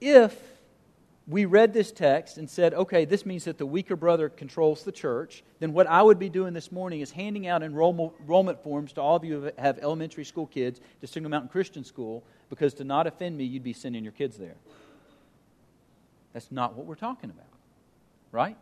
if 0.00 0.34
we 1.28 1.44
read 1.44 1.74
this 1.74 1.92
text 1.92 2.38
and 2.38 2.48
said, 2.48 2.72
okay, 2.72 3.04
this 3.04 3.26
means 3.26 3.44
that 3.44 3.58
the 3.58 3.66
weaker 3.66 3.96
brother 3.96 4.30
controls 4.30 4.82
the 4.82 4.92
church, 4.92 5.44
then 5.60 5.74
what 5.74 5.86
I 5.86 6.00
would 6.00 6.18
be 6.18 6.30
doing 6.30 6.54
this 6.54 6.72
morning 6.72 7.02
is 7.02 7.10
handing 7.10 7.46
out 7.46 7.62
enrollment 7.62 8.62
forms 8.62 8.94
to 8.94 9.02
all 9.02 9.16
of 9.16 9.24
you 9.24 9.42
who 9.42 9.50
have 9.58 9.78
elementary 9.80 10.24
school 10.24 10.46
kids 10.46 10.80
to 11.02 11.06
Signal 11.06 11.30
Mountain 11.30 11.50
Christian 11.50 11.84
School, 11.84 12.24
because 12.48 12.72
to 12.74 12.84
not 12.84 13.06
offend 13.06 13.36
me, 13.36 13.44
you'd 13.44 13.62
be 13.62 13.74
sending 13.74 14.04
your 14.04 14.14
kids 14.14 14.38
there. 14.38 14.56
That's 16.32 16.50
not 16.50 16.74
what 16.74 16.86
we're 16.86 16.94
talking 16.94 17.28
about, 17.28 17.52
right? 18.32 18.56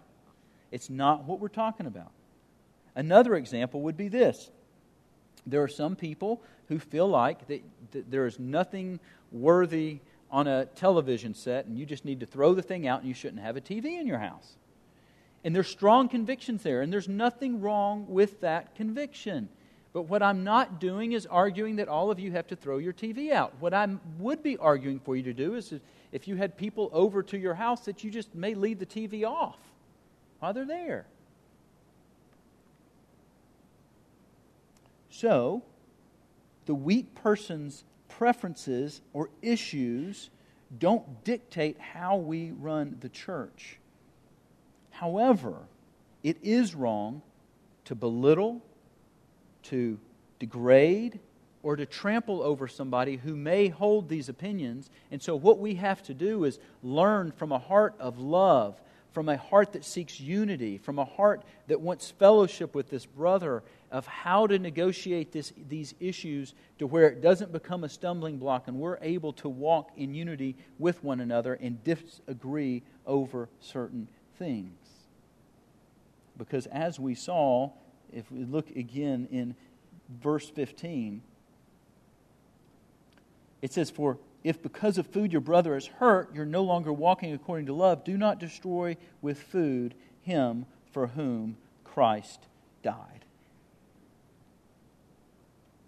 It's 0.72 0.90
not 0.90 1.22
what 1.22 1.38
we're 1.38 1.48
talking 1.48 1.86
about. 1.86 2.10
Another 2.96 3.36
example 3.36 3.82
would 3.82 3.96
be 3.96 4.08
this 4.08 4.50
there 5.46 5.62
are 5.62 5.68
some 5.68 5.94
people 5.94 6.42
who 6.66 6.80
feel 6.80 7.06
like 7.06 7.46
that, 7.46 7.62
that 7.92 8.10
there 8.10 8.26
is 8.26 8.40
nothing 8.40 8.98
worthy 9.30 10.00
on 10.30 10.46
a 10.46 10.66
television 10.66 11.34
set 11.34 11.66
and 11.66 11.78
you 11.78 11.86
just 11.86 12.04
need 12.04 12.20
to 12.20 12.26
throw 12.26 12.54
the 12.54 12.62
thing 12.62 12.86
out 12.86 13.00
and 13.00 13.08
you 13.08 13.14
shouldn't 13.14 13.42
have 13.42 13.56
a 13.56 13.60
TV 13.60 13.98
in 13.98 14.06
your 14.06 14.18
house. 14.18 14.56
And 15.44 15.54
there's 15.54 15.68
strong 15.68 16.08
convictions 16.08 16.64
there, 16.64 16.82
and 16.82 16.92
there's 16.92 17.08
nothing 17.08 17.60
wrong 17.60 18.06
with 18.08 18.40
that 18.40 18.74
conviction. 18.74 19.48
But 19.92 20.02
what 20.02 20.20
I'm 20.20 20.42
not 20.42 20.80
doing 20.80 21.12
is 21.12 21.24
arguing 21.24 21.76
that 21.76 21.86
all 21.86 22.10
of 22.10 22.18
you 22.18 22.32
have 22.32 22.48
to 22.48 22.56
throw 22.56 22.78
your 22.78 22.92
TV 22.92 23.30
out. 23.30 23.54
What 23.60 23.72
I 23.72 23.86
would 24.18 24.42
be 24.42 24.56
arguing 24.56 24.98
for 24.98 25.14
you 25.14 25.22
to 25.22 25.32
do 25.32 25.54
is 25.54 25.72
if 26.10 26.26
you 26.26 26.34
had 26.34 26.56
people 26.56 26.90
over 26.92 27.22
to 27.22 27.38
your 27.38 27.54
house, 27.54 27.84
that 27.84 28.02
you 28.02 28.10
just 28.10 28.34
may 28.34 28.54
leave 28.54 28.78
the 28.78 28.86
TV 28.86 29.24
off 29.24 29.56
while 30.40 30.52
they're 30.52 30.64
there. 30.64 31.06
So, 35.10 35.62
the 36.66 36.74
weak 36.74 37.14
person's 37.14 37.84
preferences 38.18 39.00
or 39.12 39.30
issues 39.42 40.30
don't 40.78 41.24
dictate 41.24 41.78
how 41.78 42.16
we 42.16 42.50
run 42.50 42.96
the 43.00 43.08
church. 43.08 43.78
However, 44.90 45.56
it 46.22 46.38
is 46.42 46.74
wrong 46.74 47.22
to 47.84 47.94
belittle, 47.94 48.62
to 49.64 49.98
degrade, 50.38 51.20
or 51.62 51.76
to 51.76 51.84
trample 51.84 52.42
over 52.42 52.66
somebody 52.68 53.16
who 53.16 53.36
may 53.36 53.68
hold 53.68 54.08
these 54.08 54.28
opinions. 54.28 54.88
And 55.10 55.22
so, 55.22 55.36
what 55.36 55.58
we 55.58 55.74
have 55.74 56.02
to 56.04 56.14
do 56.14 56.44
is 56.44 56.58
learn 56.82 57.32
from 57.32 57.52
a 57.52 57.58
heart 57.58 57.94
of 57.98 58.18
love, 58.18 58.80
from 59.12 59.28
a 59.28 59.36
heart 59.36 59.72
that 59.72 59.84
seeks 59.84 60.20
unity, 60.20 60.78
from 60.78 60.98
a 60.98 61.04
heart 61.04 61.42
that 61.66 61.80
wants 61.80 62.10
fellowship 62.10 62.74
with 62.74 62.88
this 62.88 63.04
brother 63.04 63.62
of 63.90 64.06
how 64.06 64.46
to 64.46 64.58
negotiate 64.58 65.32
this, 65.32 65.52
these 65.68 65.94
issues 66.00 66.54
to 66.78 66.86
where 66.86 67.08
it 67.08 67.20
doesn't 67.20 67.52
become 67.52 67.84
a 67.84 67.88
stumbling 67.88 68.38
block 68.38 68.68
and 68.68 68.78
we're 68.78 68.98
able 69.00 69.32
to 69.32 69.48
walk 69.48 69.90
in 69.96 70.14
unity 70.14 70.56
with 70.78 71.02
one 71.04 71.20
another 71.20 71.54
and 71.54 71.82
disagree 71.84 72.82
over 73.06 73.48
certain 73.60 74.08
things. 74.38 74.76
Because 76.36 76.66
as 76.66 76.98
we 76.98 77.14
saw, 77.14 77.70
if 78.12 78.30
we 78.30 78.44
look 78.44 78.70
again 78.70 79.28
in 79.30 79.54
verse 80.22 80.48
15, 80.48 81.22
it 83.62 83.72
says, 83.72 83.90
For 83.90 84.18
if 84.44 84.62
because 84.62 84.98
of 84.98 85.06
food 85.06 85.32
your 85.32 85.40
brother 85.40 85.76
is 85.76 85.86
hurt, 85.86 86.34
you're 86.34 86.44
no 86.44 86.62
longer 86.62 86.92
walking 86.92 87.32
according 87.32 87.66
to 87.66 87.72
love, 87.72 88.04
do 88.04 88.16
not 88.16 88.38
destroy 88.38 88.96
with 89.20 89.42
food 89.42 89.94
him 90.22 90.66
for 90.92 91.08
whom 91.08 91.56
Christ 91.84 92.46
died. 92.82 93.25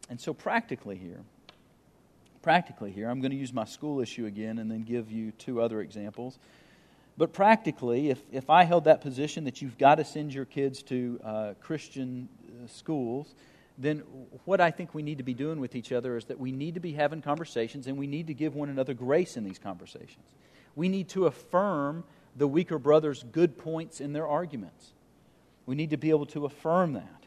And 0.09 0.21
so, 0.21 0.33
practically 0.33 0.97
here, 0.97 1.21
practically 2.43 2.93
here, 2.93 3.11
I'm 3.11 3.21
going 3.21 3.31
to 3.31 3.37
use 3.37 3.53
my 3.53 3.65
school 3.65 4.01
issue 4.01 4.27
again 4.27 4.59
and 4.59 4.71
then 4.71 4.83
give 4.83 5.11
you 5.11 5.33
two 5.33 5.61
other 5.61 5.81
examples. 5.81 6.39
But 7.19 7.33
practically, 7.33 8.11
if, 8.11 8.23
if 8.31 8.49
I 8.49 8.65
held 8.65 8.85
that 8.85 9.01
position 9.01 9.45
that 9.45 9.61
you've 9.61 9.77
got 9.77 9.97
to 9.97 10.05
send 10.05 10.33
your 10.33 10.45
kids 10.45 10.83
to 10.85 11.21
uh, 11.25 11.55
Christian 11.61 12.29
uh, 12.47 12.69
schools, 12.69 13.35
then 13.77 13.99
what 14.45 14.61
I 14.61 14.71
think 14.71 14.95
we 14.95 15.03
need 15.03 15.19
to 15.19 15.25
be 15.25 15.35
doing 15.35 15.61
with 15.61 15.75
each 15.75 15.93
other 15.93 16.17
is 16.17 16.27
that 16.27 16.39
we 16.39 16.53
need 16.53 16.75
to 16.75 16.81
be 16.81 16.93
having 16.93 17.21
conversations 17.21 17.87
and 17.87 17.99
we 17.99 18.07
need 18.07 18.29
to 18.29 18.35
give 18.35 18.55
one 18.55 18.69
another 18.69 18.95
grace 18.95 19.37
in 19.37 19.45
these 19.45 19.59
conversations. 19.59 20.27
We 20.77 20.89
need 20.89 21.09
to 21.11 21.27
affirm 21.27 22.05
the 22.37 22.47
weaker 22.47 22.79
brother's 22.79 23.25
good 23.25 23.59
points 23.59 24.01
in 24.01 24.13
their 24.13 24.27
arguments. 24.27 24.93
We 25.67 25.75
need 25.75 25.91
to 25.91 25.97
be 25.97 26.11
able 26.11 26.27
to 26.27 26.45
affirm 26.45 26.95
that. 26.95 27.18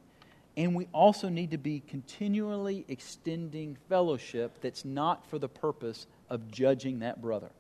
And 0.58 0.76
we 0.76 0.88
also 0.94 1.30
need 1.30 1.52
to 1.52 1.58
be 1.58 1.82
continually 1.88 2.86
extending 2.88 3.78
fellowship 3.88 4.60
that's 4.62 4.84
not 4.84 5.26
for 5.28 5.40
the 5.40 5.48
purpose 5.48 6.08
of 6.30 6.52
judging 6.52 7.00
that 7.00 7.22
brother. 7.22 7.52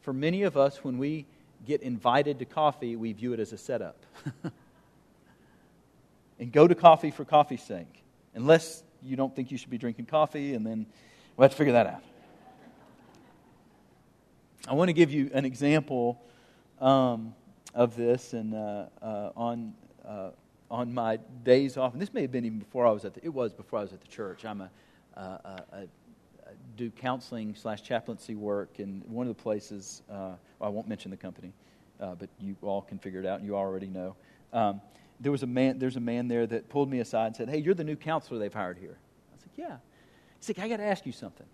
For 0.00 0.12
many 0.12 0.42
of 0.42 0.56
us, 0.56 0.82
when 0.82 0.98
we 0.98 1.26
get 1.66 1.82
invited 1.82 2.38
to 2.40 2.44
coffee, 2.44 2.96
we 2.96 3.12
view 3.12 3.32
it 3.34 3.40
as 3.40 3.52
a 3.52 3.58
setup. 3.58 4.04
and 6.40 6.52
go 6.52 6.66
to 6.66 6.74
coffee 6.74 7.10
for 7.10 7.24
coffee's 7.24 7.62
sake, 7.62 8.02
unless 8.34 8.82
you 9.02 9.16
don't 9.16 9.34
think 9.34 9.50
you 9.50 9.58
should 9.58 9.70
be 9.70 9.78
drinking 9.78 10.06
coffee, 10.06 10.54
and 10.54 10.66
then 10.66 10.86
we'll 11.36 11.44
have 11.44 11.52
to 11.52 11.56
figure 11.56 11.72
that 11.74 11.86
out. 11.86 12.02
I 14.66 14.74
want 14.74 14.88
to 14.88 14.92
give 14.92 15.12
you 15.12 15.30
an 15.32 15.44
example 15.44 16.20
um, 16.80 17.34
of 17.74 17.96
this, 17.96 18.32
and 18.32 18.54
uh, 18.54 18.86
uh, 19.00 19.30
on 19.36 19.74
uh, 20.06 20.30
on 20.70 20.92
my 20.92 21.18
days 21.44 21.76
off, 21.76 21.92
and 21.92 22.02
this 22.02 22.12
may 22.12 22.22
have 22.22 22.32
been 22.32 22.44
even 22.44 22.58
before 22.58 22.86
I 22.86 22.90
was 22.90 23.04
at 23.04 23.14
the, 23.14 23.24
it 23.24 23.32
was 23.32 23.52
before 23.52 23.78
I 23.78 23.82
was 23.82 23.92
at 23.92 24.00
the 24.00 24.08
church. 24.08 24.44
I'm 24.44 24.60
a, 24.60 24.70
a, 25.16 25.20
a, 25.20 25.62
a 25.72 25.86
do 26.76 26.90
counseling 26.90 27.54
slash 27.54 27.82
chaplaincy 27.82 28.34
work, 28.34 28.78
and 28.78 29.04
one 29.06 29.26
of 29.26 29.36
the 29.36 29.42
places 29.42 30.02
uh, 30.10 30.32
I 30.60 30.68
won't 30.68 30.88
mention 30.88 31.10
the 31.10 31.16
company, 31.16 31.52
uh, 32.00 32.14
but 32.14 32.28
you 32.40 32.56
all 32.62 32.82
can 32.82 32.98
figure 32.98 33.20
it 33.20 33.26
out, 33.26 33.42
you 33.42 33.56
already 33.56 33.88
know. 33.88 34.14
Um, 34.52 34.80
there 35.20 35.32
was 35.32 35.42
a 35.42 35.46
man, 35.46 35.78
there's 35.78 35.96
a 35.96 36.00
man 36.00 36.28
there 36.28 36.46
that 36.46 36.68
pulled 36.68 36.90
me 36.90 37.00
aside 37.00 37.28
and 37.28 37.36
said, 37.36 37.48
Hey, 37.48 37.58
you're 37.58 37.74
the 37.74 37.84
new 37.84 37.96
counselor 37.96 38.38
they've 38.38 38.52
hired 38.52 38.78
here. 38.78 38.98
I 39.34 39.40
said, 39.40 39.50
Yeah. 39.56 39.76
He 40.38 40.44
said, 40.44 40.58
I 40.60 40.68
got 40.68 40.76
to 40.76 40.84
ask 40.84 41.04
you 41.04 41.12
something. 41.12 41.46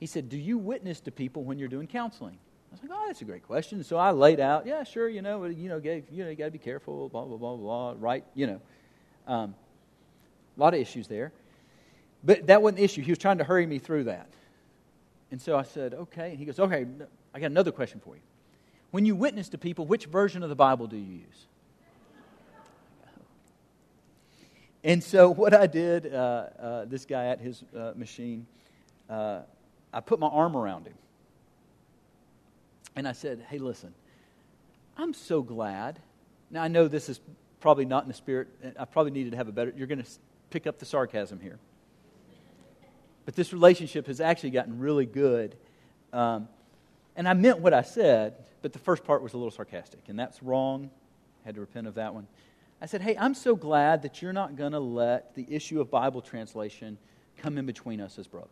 He 0.00 0.06
said, 0.06 0.28
Do 0.28 0.36
you 0.36 0.58
witness 0.58 1.00
to 1.00 1.10
people 1.10 1.44
when 1.44 1.58
you're 1.58 1.68
doing 1.68 1.86
counseling? 1.86 2.38
I 2.70 2.74
was 2.74 2.82
like, 2.82 2.90
Oh, 2.92 3.04
that's 3.06 3.22
a 3.22 3.24
great 3.24 3.44
question. 3.46 3.82
So 3.84 3.96
I 3.96 4.10
laid 4.10 4.40
out, 4.40 4.66
Yeah, 4.66 4.84
sure, 4.84 5.08
you 5.08 5.22
know, 5.22 5.44
you 5.44 5.68
know, 5.68 5.80
gave, 5.80 6.04
you 6.10 6.24
know, 6.24 6.30
you 6.30 6.36
got 6.36 6.46
to 6.46 6.50
be 6.50 6.58
careful, 6.58 7.08
blah, 7.08 7.24
blah, 7.24 7.36
blah, 7.36 7.56
blah, 7.56 7.94
right? 7.98 8.24
You 8.34 8.46
know, 8.46 8.60
um, 9.26 9.54
a 10.56 10.60
lot 10.60 10.74
of 10.74 10.80
issues 10.80 11.08
there. 11.08 11.32
But 12.24 12.46
that 12.48 12.62
wasn't 12.62 12.78
the 12.78 12.84
issue. 12.84 13.02
He 13.02 13.10
was 13.10 13.18
trying 13.18 13.38
to 13.38 13.44
hurry 13.44 13.66
me 13.66 13.78
through 13.78 14.04
that. 14.04 14.28
And 15.30 15.40
so 15.40 15.56
I 15.56 15.62
said, 15.62 15.94
Okay. 15.94 16.30
And 16.30 16.38
he 16.38 16.44
goes, 16.44 16.58
Okay, 16.58 16.86
I 17.34 17.40
got 17.40 17.46
another 17.46 17.72
question 17.72 18.00
for 18.04 18.14
you. 18.14 18.22
When 18.90 19.04
you 19.04 19.14
witness 19.14 19.50
to 19.50 19.58
people, 19.58 19.86
which 19.86 20.06
version 20.06 20.42
of 20.42 20.48
the 20.48 20.56
Bible 20.56 20.86
do 20.86 20.96
you 20.96 21.18
use? 21.26 21.46
And 24.84 25.02
so, 25.02 25.28
what 25.28 25.54
I 25.54 25.66
did, 25.66 26.12
uh, 26.12 26.16
uh, 26.58 26.84
this 26.84 27.04
guy 27.04 27.26
at 27.26 27.40
his 27.40 27.64
uh, 27.76 27.92
machine, 27.96 28.46
uh, 29.10 29.40
I 29.92 30.00
put 30.00 30.20
my 30.20 30.28
arm 30.28 30.56
around 30.56 30.86
him. 30.86 30.94
And 32.98 33.06
I 33.06 33.12
said, 33.12 33.46
Hey, 33.48 33.58
listen, 33.58 33.94
I'm 34.96 35.14
so 35.14 35.40
glad. 35.40 36.00
Now, 36.50 36.64
I 36.64 36.68
know 36.68 36.88
this 36.88 37.08
is 37.08 37.20
probably 37.60 37.84
not 37.84 38.02
in 38.02 38.08
the 38.08 38.14
spirit. 38.14 38.48
I 38.76 38.86
probably 38.86 39.12
needed 39.12 39.30
to 39.30 39.36
have 39.36 39.46
a 39.46 39.52
better, 39.52 39.72
you're 39.76 39.86
going 39.86 40.02
to 40.02 40.10
pick 40.50 40.66
up 40.66 40.80
the 40.80 40.84
sarcasm 40.84 41.38
here. 41.38 41.60
But 43.24 43.36
this 43.36 43.52
relationship 43.52 44.08
has 44.08 44.20
actually 44.20 44.50
gotten 44.50 44.80
really 44.80 45.06
good. 45.06 45.54
Um, 46.12 46.48
and 47.14 47.28
I 47.28 47.34
meant 47.34 47.60
what 47.60 47.72
I 47.72 47.82
said, 47.82 48.34
but 48.62 48.72
the 48.72 48.80
first 48.80 49.04
part 49.04 49.22
was 49.22 49.32
a 49.32 49.36
little 49.36 49.52
sarcastic, 49.52 50.00
and 50.08 50.18
that's 50.18 50.42
wrong. 50.42 50.90
I 51.44 51.48
Had 51.48 51.54
to 51.54 51.60
repent 51.60 51.86
of 51.86 51.94
that 51.94 52.14
one. 52.14 52.26
I 52.82 52.86
said, 52.86 53.00
Hey, 53.00 53.16
I'm 53.16 53.34
so 53.34 53.54
glad 53.54 54.02
that 54.02 54.22
you're 54.22 54.32
not 54.32 54.56
going 54.56 54.72
to 54.72 54.80
let 54.80 55.36
the 55.36 55.46
issue 55.48 55.80
of 55.80 55.88
Bible 55.88 56.20
translation 56.20 56.98
come 57.36 57.58
in 57.58 57.66
between 57.66 58.00
us 58.00 58.18
as 58.18 58.26
brothers. 58.26 58.50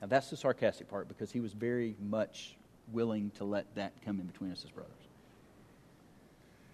Now, 0.00 0.06
that's 0.06 0.30
the 0.30 0.38
sarcastic 0.38 0.88
part 0.88 1.06
because 1.06 1.30
he 1.30 1.40
was 1.40 1.52
very 1.52 1.96
much 2.00 2.56
willing 2.92 3.30
to 3.36 3.44
let 3.44 3.72
that 3.74 3.92
come 4.04 4.20
in 4.20 4.26
between 4.26 4.52
us 4.52 4.62
as 4.64 4.70
brothers. 4.70 4.92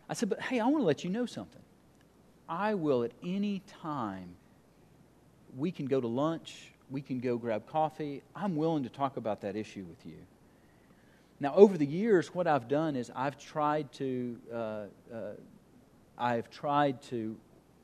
I 0.08 0.14
said, 0.14 0.28
But 0.28 0.40
hey, 0.40 0.60
I 0.60 0.66
want 0.66 0.78
to 0.78 0.86
let 0.86 1.04
you 1.04 1.10
know 1.10 1.26
something. 1.26 1.62
I 2.48 2.74
will 2.74 3.04
at 3.04 3.12
any 3.22 3.62
time, 3.80 4.34
we 5.56 5.70
can 5.70 5.86
go 5.86 6.00
to 6.00 6.06
lunch, 6.06 6.72
we 6.90 7.00
can 7.00 7.20
go 7.20 7.36
grab 7.36 7.66
coffee. 7.68 8.22
I'm 8.34 8.56
willing 8.56 8.82
to 8.82 8.88
talk 8.88 9.16
about 9.16 9.40
that 9.42 9.54
issue 9.54 9.84
with 9.88 10.04
you. 10.04 10.18
Now, 11.38 11.54
over 11.54 11.78
the 11.78 11.86
years, 11.86 12.34
what 12.34 12.46
I've 12.46 12.68
done 12.68 12.96
is 12.96 13.10
I've 13.14 13.38
tried 13.38 13.92
to 13.94 14.36
uh, 14.52 14.56
uh, 14.56 15.32
I've 16.20 16.50
tried 16.50 17.00
to, 17.04 17.34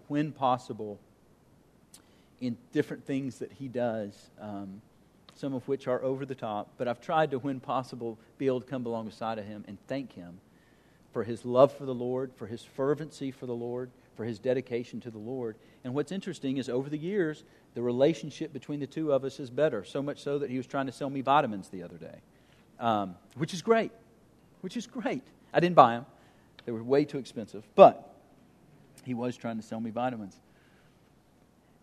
when 0.08 0.30
possible, 0.30 0.98
in 2.38 2.58
different 2.70 3.06
things 3.06 3.38
that 3.38 3.50
he 3.50 3.66
does, 3.66 4.28
um, 4.38 4.82
some 5.36 5.54
of 5.54 5.66
which 5.68 5.86
are 5.86 6.02
over 6.02 6.24
the 6.24 6.34
top, 6.34 6.70
but 6.78 6.88
I've 6.88 7.00
tried 7.00 7.30
to, 7.30 7.38
when 7.38 7.60
possible, 7.60 8.18
be 8.38 8.46
able 8.46 8.60
to 8.60 8.66
come 8.66 8.86
alongside 8.86 9.38
of 9.38 9.44
him 9.44 9.64
and 9.68 9.78
thank 9.86 10.12
him 10.14 10.40
for 11.12 11.22
his 11.24 11.44
love 11.44 11.72
for 11.72 11.84
the 11.84 11.94
Lord, 11.94 12.32
for 12.36 12.46
his 12.46 12.62
fervency 12.62 13.30
for 13.30 13.46
the 13.46 13.54
Lord, 13.54 13.90
for 14.16 14.24
his 14.24 14.38
dedication 14.38 15.00
to 15.00 15.10
the 15.10 15.18
Lord. 15.18 15.56
And 15.84 15.94
what's 15.94 16.10
interesting 16.10 16.56
is 16.56 16.68
over 16.68 16.88
the 16.88 16.98
years, 16.98 17.44
the 17.74 17.82
relationship 17.82 18.52
between 18.52 18.80
the 18.80 18.86
two 18.86 19.12
of 19.12 19.24
us 19.24 19.38
is 19.38 19.50
better, 19.50 19.84
so 19.84 20.02
much 20.02 20.22
so 20.22 20.38
that 20.38 20.50
he 20.50 20.56
was 20.56 20.66
trying 20.66 20.86
to 20.86 20.92
sell 20.92 21.10
me 21.10 21.20
vitamins 21.20 21.68
the 21.68 21.82
other 21.82 21.96
day, 21.96 22.18
um, 22.80 23.14
which 23.36 23.52
is 23.52 23.60
great. 23.60 23.92
Which 24.62 24.76
is 24.76 24.86
great. 24.86 25.22
I 25.52 25.60
didn't 25.60 25.76
buy 25.76 25.96
them, 25.96 26.06
they 26.64 26.72
were 26.72 26.82
way 26.82 27.04
too 27.04 27.18
expensive. 27.18 27.64
But 27.74 28.14
he 29.04 29.14
was 29.14 29.36
trying 29.36 29.56
to 29.58 29.62
sell 29.62 29.80
me 29.80 29.90
vitamins. 29.90 30.36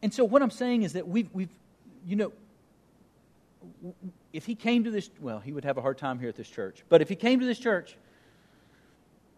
And 0.01 0.13
so 0.13 0.25
what 0.25 0.41
I'm 0.41 0.51
saying 0.51 0.83
is 0.83 0.93
that 0.93 1.07
we've, 1.07 1.29
we've 1.33 1.53
you 2.05 2.15
know, 2.15 2.33
if 4.31 4.45
he 4.45 4.55
came 4.55 4.83
to 4.83 4.91
this, 4.91 5.09
well, 5.19 5.39
he 5.39 5.51
would 5.51 5.63
have 5.65 5.77
a 5.77 5.81
hard 5.81 5.97
time 5.97 6.19
here 6.19 6.29
at 6.29 6.35
this 6.35 6.49
church. 6.49 6.83
But 6.89 7.01
if 7.01 7.09
he 7.09 7.15
came 7.15 7.39
to 7.39 7.45
this 7.45 7.59
church, 7.59 7.97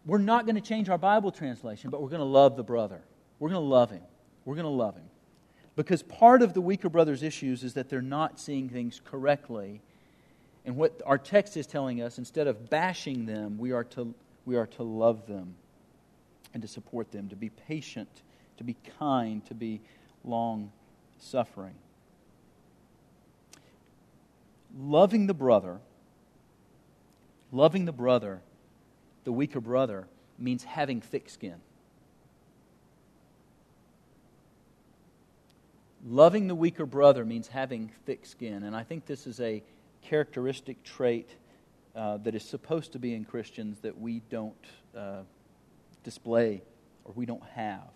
we're 0.05 0.17
not 0.17 0.45
going 0.45 0.55
to 0.55 0.61
change 0.61 0.89
our 0.89 0.97
Bible 0.97 1.31
translation, 1.31 1.89
but 1.89 2.01
we're 2.01 2.09
going 2.09 2.19
to 2.19 2.25
love 2.25 2.55
the 2.55 2.63
brother. 2.63 3.01
We're 3.39 3.49
going 3.49 3.61
to 3.61 3.67
love 3.67 3.89
him. 3.89 4.03
We're 4.45 4.55
going 4.55 4.65
to 4.65 4.69
love 4.69 4.95
him. 4.95 5.09
Because 5.75 6.03
part 6.03 6.41
of 6.41 6.53
the 6.53 6.61
weaker 6.61 6.89
brother's 6.89 7.23
issues 7.23 7.63
is 7.63 7.73
that 7.73 7.89
they're 7.89 8.01
not 8.01 8.39
seeing 8.39 8.69
things 8.69 9.01
correctly. 9.03 9.81
And 10.65 10.77
what 10.77 11.01
our 11.05 11.17
text 11.17 11.57
is 11.57 11.67
telling 11.67 12.01
us, 12.01 12.17
instead 12.17 12.47
of 12.47 12.69
bashing 12.69 13.25
them, 13.25 13.57
we 13.57 13.71
are 13.71 13.83
to, 13.85 14.13
we 14.45 14.55
are 14.55 14.67
to 14.67 14.83
love 14.83 15.27
them 15.27 15.55
and 16.53 16.61
to 16.61 16.67
support 16.67 17.11
them, 17.11 17.27
to 17.29 17.35
be 17.35 17.49
patient, 17.49 18.09
to 18.57 18.63
be 18.63 18.77
kind, 18.99 19.45
to 19.47 19.53
be 19.53 19.81
long 20.23 20.71
suffering. 21.19 21.75
Loving 24.77 25.27
the 25.27 25.33
brother, 25.33 25.79
loving 27.51 27.85
the 27.85 27.93
brother, 27.93 28.41
the 29.23 29.31
weaker 29.31 29.61
brother, 29.61 30.07
means 30.37 30.63
having 30.63 30.99
thick 30.99 31.29
skin. 31.29 31.55
Loving 36.05 36.47
the 36.47 36.55
weaker 36.55 36.85
brother 36.85 37.25
means 37.25 37.47
having 37.47 37.89
thick 38.05 38.25
skin. 38.25 38.63
And 38.63 38.75
I 38.75 38.83
think 38.83 39.05
this 39.05 39.25
is 39.25 39.39
a 39.39 39.63
characteristic 40.01 40.83
trait 40.83 41.29
uh, 41.95 42.17
that 42.17 42.35
is 42.35 42.43
supposed 42.43 42.91
to 42.91 42.99
be 42.99 43.15
in 43.15 43.25
Christians 43.25 43.79
that 43.79 43.97
we 43.97 44.21
don't 44.29 44.53
uh, 44.95 45.21
display 46.03 46.61
or 47.05 47.13
we 47.15 47.25
don't 47.25 47.43
have. 47.53 47.89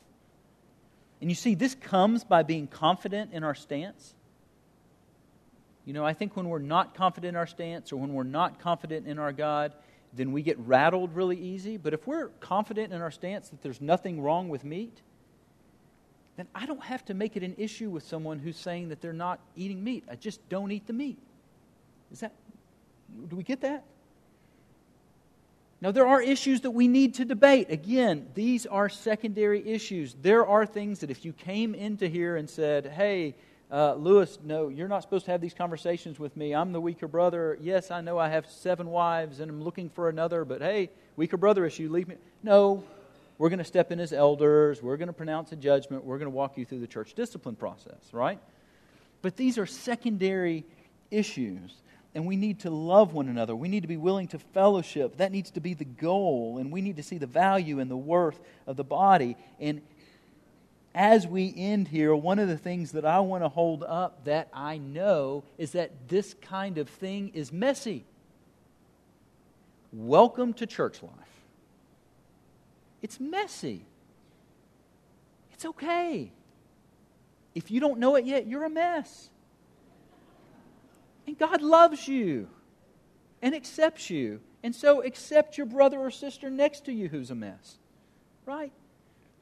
And 1.22 1.30
you 1.30 1.36
see, 1.36 1.54
this 1.54 1.76
comes 1.76 2.24
by 2.24 2.44
being 2.44 2.68
confident 2.68 3.34
in 3.34 3.44
our 3.44 3.54
stance. 3.54 4.16
You 5.86 5.94
know, 5.94 6.06
I 6.06 6.14
think 6.14 6.36
when 6.36 6.50
we're 6.50 6.60
not 6.60 6.94
confident 6.94 7.30
in 7.30 7.36
our 7.36 7.48
stance 7.48 7.92
or 7.92 7.98
when 7.98 8.14
we're 8.14 8.24
not 8.24 8.60
confident 8.60 9.08
in 9.08 9.18
our 9.18 9.32
God, 9.32 9.74
then 10.14 10.32
we 10.32 10.42
get 10.42 10.58
rattled 10.60 11.16
really 11.16 11.38
easy. 11.38 11.78
But 11.78 11.94
if 11.94 12.06
we're 12.06 12.28
confident 12.40 12.94
in 12.94 13.02
our 13.02 13.12
stance 13.12 13.50
that 13.50 13.62
there's 13.62 13.82
nothing 13.82 14.22
wrong 14.22 14.50
with 14.50 14.64
meat, 14.64 15.02
then 16.38 16.48
I 16.56 16.66
don't 16.66 16.84
have 16.84 17.04
to 17.06 17.14
make 17.14 17.36
it 17.36 17.44
an 17.44 17.56
issue 17.58 17.90
with 17.90 18.04
someone 18.04 18.40
who's 18.40 18.58
saying 18.58 18.90
that 18.90 19.02
they're 19.02 19.14
not 19.14 19.40
eating 19.56 19.84
meat. 19.84 20.04
I 20.10 20.16
just 20.16 20.48
don't 20.50 20.72
eat 20.72 20.88
the 20.88 20.94
meat. 20.94 21.18
Is 22.12 22.22
that, 22.22 22.34
do 23.28 23.36
we 23.36 23.44
get 23.44 23.62
that? 23.62 23.84
Now, 25.82 25.92
there 25.92 26.08
are 26.08 26.22
issues 26.22 26.62
that 26.62 26.72
we 26.72 26.88
need 26.88 27.16
to 27.16 27.26
debate. 27.26 27.70
Again, 27.70 28.28
these 28.34 28.66
are 28.66 28.90
secondary 28.90 29.66
issues. 29.66 30.16
There 30.22 30.46
are 30.46 30.66
things 30.66 31.00
that 31.00 31.10
if 31.10 31.24
you 31.24 31.32
came 31.32 31.74
into 31.74 32.08
here 32.08 32.36
and 32.36 32.50
said, 32.50 32.88
hey, 32.88 33.36
uh, 33.72 33.94
Lewis, 33.94 34.40
no, 34.44 34.70
you're 34.70 34.88
not 34.88 35.04
supposed 35.04 35.26
to 35.26 35.32
have 35.32 35.42
these 35.42 35.54
conversations 35.54 36.20
with 36.20 36.36
me. 36.36 36.56
I'm 36.56 36.72
the 36.72 36.82
weaker 36.82 37.08
brother. 37.08 37.58
Yes, 37.62 37.92
I 37.92 38.02
know 38.02 38.18
I 38.18 38.30
have 38.30 38.50
seven 38.50 38.90
wives 38.90 39.40
and 39.40 39.50
I'm 39.50 39.62
looking 39.62 39.90
for 39.90 40.10
another, 40.10 40.44
but 40.44 40.62
hey, 40.62 40.90
weaker 41.16 41.38
brother 41.38 41.66
issue, 41.66 41.90
leave 41.90 42.08
me. 42.08 42.16
No, 42.42 42.84
we're 43.38 43.50
going 43.50 43.60
to 43.60 43.66
step 43.66 43.92
in 43.92 44.00
as 44.00 44.12
elders. 44.12 44.82
We're 44.82 44.98
going 44.98 45.08
to 45.08 45.14
pronounce 45.14 45.52
a 45.52 45.56
judgment. 45.56 46.04
We're 46.04 46.18
going 46.18 46.32
to 46.32 46.36
walk 46.36 46.58
you 46.58 46.66
through 46.66 46.80
the 46.80 46.88
church 46.88 47.14
discipline 47.14 47.56
process, 47.56 48.00
right? 48.12 48.40
But 49.22 49.38
these 49.38 49.58
are 49.58 49.68
secondary 49.68 50.66
issues 51.12 51.76
and 52.16 52.26
we 52.26 52.36
need 52.36 52.62
to 52.62 52.72
love 52.72 53.14
one 53.14 53.28
another. 53.30 53.56
We 53.56 53.68
need 53.68 53.82
to 53.82 53.88
be 53.88 53.98
willing 53.98 54.28
to 54.30 54.40
fellowship. 54.40 55.18
That 55.18 55.32
needs 55.32 55.52
to 55.52 55.60
be 55.60 55.76
the 55.76 55.86
goal, 55.86 56.58
and 56.58 56.72
we 56.72 56.82
need 56.82 56.98
to 56.98 57.04
see 57.04 57.20
the 57.20 57.28
value 57.28 57.80
and 57.80 57.90
the 57.90 57.98
worth 57.98 58.40
of 58.66 58.78
the 58.78 58.84
body. 58.84 59.38
And 59.60 59.82
as 61.00 61.26
we 61.26 61.54
end 61.56 61.88
here, 61.88 62.14
one 62.14 62.40
of 62.40 62.50
the 62.50 62.58
things 62.58 62.92
that 62.92 63.06
I 63.06 63.22
want 63.22 63.42
to 63.42 63.48
hold 63.48 63.86
up 63.86 64.26
that 64.26 64.50
I 64.54 64.80
know 64.80 65.46
is 65.58 65.72
that 65.72 66.10
this 66.10 66.34
kind 66.42 66.78
of 66.78 66.90
thing 66.90 67.32
is 67.34 67.54
messy. 67.54 68.04
Welcome 69.94 70.52
to 70.56 70.66
church 70.66 71.02
life. 71.02 71.14
It's 73.02 73.18
messy. 73.18 73.86
It's 75.54 75.64
okay. 75.64 76.34
If 77.56 77.72
you 77.72 77.80
don't 77.80 78.00
know 78.00 78.18
it 78.18 78.26
yet, 78.26 78.46
you're 78.46 78.66
a 78.66 78.70
mess. 78.70 79.30
And 81.26 81.38
God 81.38 81.62
loves 81.62 82.10
you 82.10 82.50
and 83.42 83.56
accepts 83.56 84.10
you. 84.10 84.42
And 84.64 84.76
so 84.76 85.02
accept 85.02 85.58
your 85.58 85.66
brother 85.66 85.98
or 85.98 86.12
sister 86.12 86.50
next 86.50 86.84
to 86.88 86.92
you 86.92 87.08
who's 87.08 87.32
a 87.32 87.36
mess. 87.36 87.78
Right? 88.46 88.74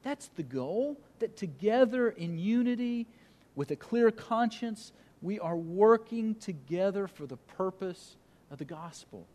That's 0.08 0.30
the 0.38 0.43
goal. 0.43 0.98
That 1.20 1.36
together 1.36 2.08
in 2.08 2.38
unity, 2.38 3.08
with 3.56 3.72
a 3.72 3.76
clear 3.76 4.10
conscience, 4.10 4.93
we 5.22 5.38
are 5.38 5.58
working 5.58 6.36
together 6.36 7.10
for 7.10 7.26
the 7.26 7.36
purpose 7.36 8.15
of 8.50 8.58
the 8.58 8.63
gospel. 8.63 9.28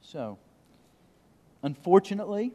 So, 0.00 0.38
unfortunately, 1.62 2.52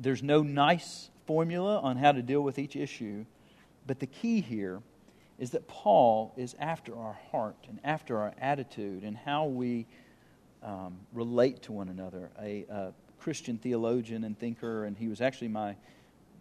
there's 0.00 0.22
no 0.22 0.42
nice 0.42 1.10
formula 1.26 1.78
on 1.80 1.98
how 1.98 2.12
to 2.12 2.22
deal 2.22 2.40
with 2.40 2.58
each 2.58 2.76
issue, 2.76 3.26
but 3.86 4.00
the 4.00 4.06
key 4.06 4.40
here 4.40 4.80
is 5.38 5.50
that 5.50 5.68
Paul 5.68 6.32
is 6.38 6.56
after 6.58 6.96
our 6.96 7.18
heart 7.30 7.58
and 7.68 7.78
after 7.84 8.16
our 8.16 8.32
attitude 8.40 9.02
and 9.02 9.18
how 9.18 9.44
we 9.44 9.84
um, 10.62 10.96
relate 11.12 11.60
to 11.64 11.72
one 11.72 11.90
another. 11.90 12.30
A, 12.40 12.64
a, 12.70 12.92
Christian 13.18 13.58
theologian 13.58 14.24
and 14.24 14.38
thinker, 14.38 14.84
and 14.84 14.96
he 14.96 15.08
was 15.08 15.20
actually 15.20 15.48
my 15.48 15.76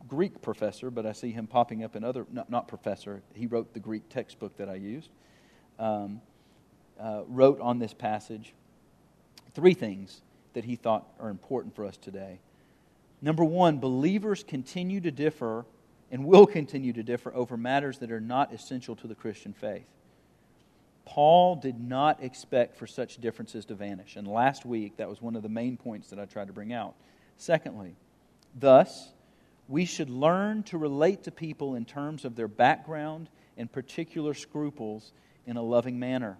Greek 0.07 0.41
professor, 0.41 0.89
but 0.89 1.05
I 1.05 1.11
see 1.11 1.31
him 1.31 1.47
popping 1.47 1.83
up 1.83 1.95
in 1.95 2.03
other, 2.03 2.25
not, 2.31 2.49
not 2.49 2.67
professor, 2.67 3.21
he 3.33 3.47
wrote 3.47 3.73
the 3.73 3.79
Greek 3.79 4.07
textbook 4.09 4.57
that 4.57 4.69
I 4.69 4.75
used, 4.75 5.09
um, 5.79 6.21
uh, 6.99 7.23
wrote 7.27 7.59
on 7.59 7.79
this 7.79 7.93
passage 7.93 8.53
three 9.53 9.73
things 9.73 10.21
that 10.53 10.65
he 10.65 10.75
thought 10.75 11.05
are 11.19 11.29
important 11.29 11.75
for 11.75 11.85
us 11.85 11.97
today. 11.97 12.39
Number 13.21 13.43
one, 13.43 13.79
believers 13.79 14.43
continue 14.43 15.01
to 15.01 15.11
differ 15.11 15.65
and 16.11 16.25
will 16.25 16.45
continue 16.45 16.93
to 16.93 17.03
differ 17.03 17.33
over 17.33 17.57
matters 17.57 17.97
that 17.99 18.11
are 18.11 18.21
not 18.21 18.53
essential 18.53 18.95
to 18.97 19.07
the 19.07 19.15
Christian 19.15 19.53
faith. 19.53 19.87
Paul 21.07 21.55
did 21.55 21.79
not 21.79 22.21
expect 22.21 22.75
for 22.75 22.85
such 22.85 23.21
differences 23.21 23.63
to 23.65 23.75
vanish. 23.75 24.17
And 24.17 24.27
last 24.27 24.65
week, 24.65 24.97
that 24.97 25.07
was 25.07 25.21
one 25.21 25.37
of 25.37 25.41
the 25.41 25.49
main 25.49 25.77
points 25.77 26.09
that 26.09 26.19
I 26.19 26.25
tried 26.25 26.47
to 26.47 26.53
bring 26.53 26.73
out. 26.73 26.95
Secondly, 27.37 27.95
thus, 28.53 29.13
we 29.69 29.85
should 29.85 30.09
learn 30.09 30.63
to 30.63 30.77
relate 30.77 31.23
to 31.23 31.31
people 31.31 31.75
in 31.75 31.85
terms 31.85 32.25
of 32.25 32.35
their 32.35 32.49
background 32.49 33.29
and 33.55 33.71
particular 33.71 34.33
scruples 34.33 35.13
in 35.45 35.55
a 35.55 35.61
loving 35.61 35.97
manner. 35.97 36.37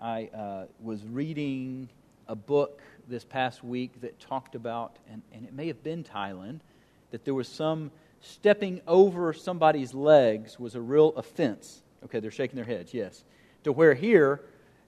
I 0.00 0.30
uh, 0.34 0.64
was 0.80 1.04
reading 1.04 1.90
a 2.26 2.34
book 2.34 2.80
this 3.06 3.22
past 3.22 3.62
week 3.62 4.00
that 4.00 4.18
talked 4.18 4.54
about, 4.54 4.96
and, 5.10 5.20
and 5.34 5.44
it 5.44 5.52
may 5.52 5.66
have 5.66 5.82
been 5.82 6.04
Thailand, 6.04 6.60
that 7.10 7.26
there 7.26 7.34
was 7.34 7.48
some 7.48 7.90
stepping 8.22 8.80
over 8.86 9.34
somebody's 9.34 9.92
legs 9.92 10.58
was 10.58 10.74
a 10.74 10.80
real 10.80 11.10
offense. 11.16 11.82
Okay, 12.04 12.20
they're 12.20 12.30
shaking 12.30 12.56
their 12.56 12.64
heads, 12.64 12.92
yes. 12.92 13.24
To 13.64 13.72
where 13.72 13.94
here, 13.94 14.42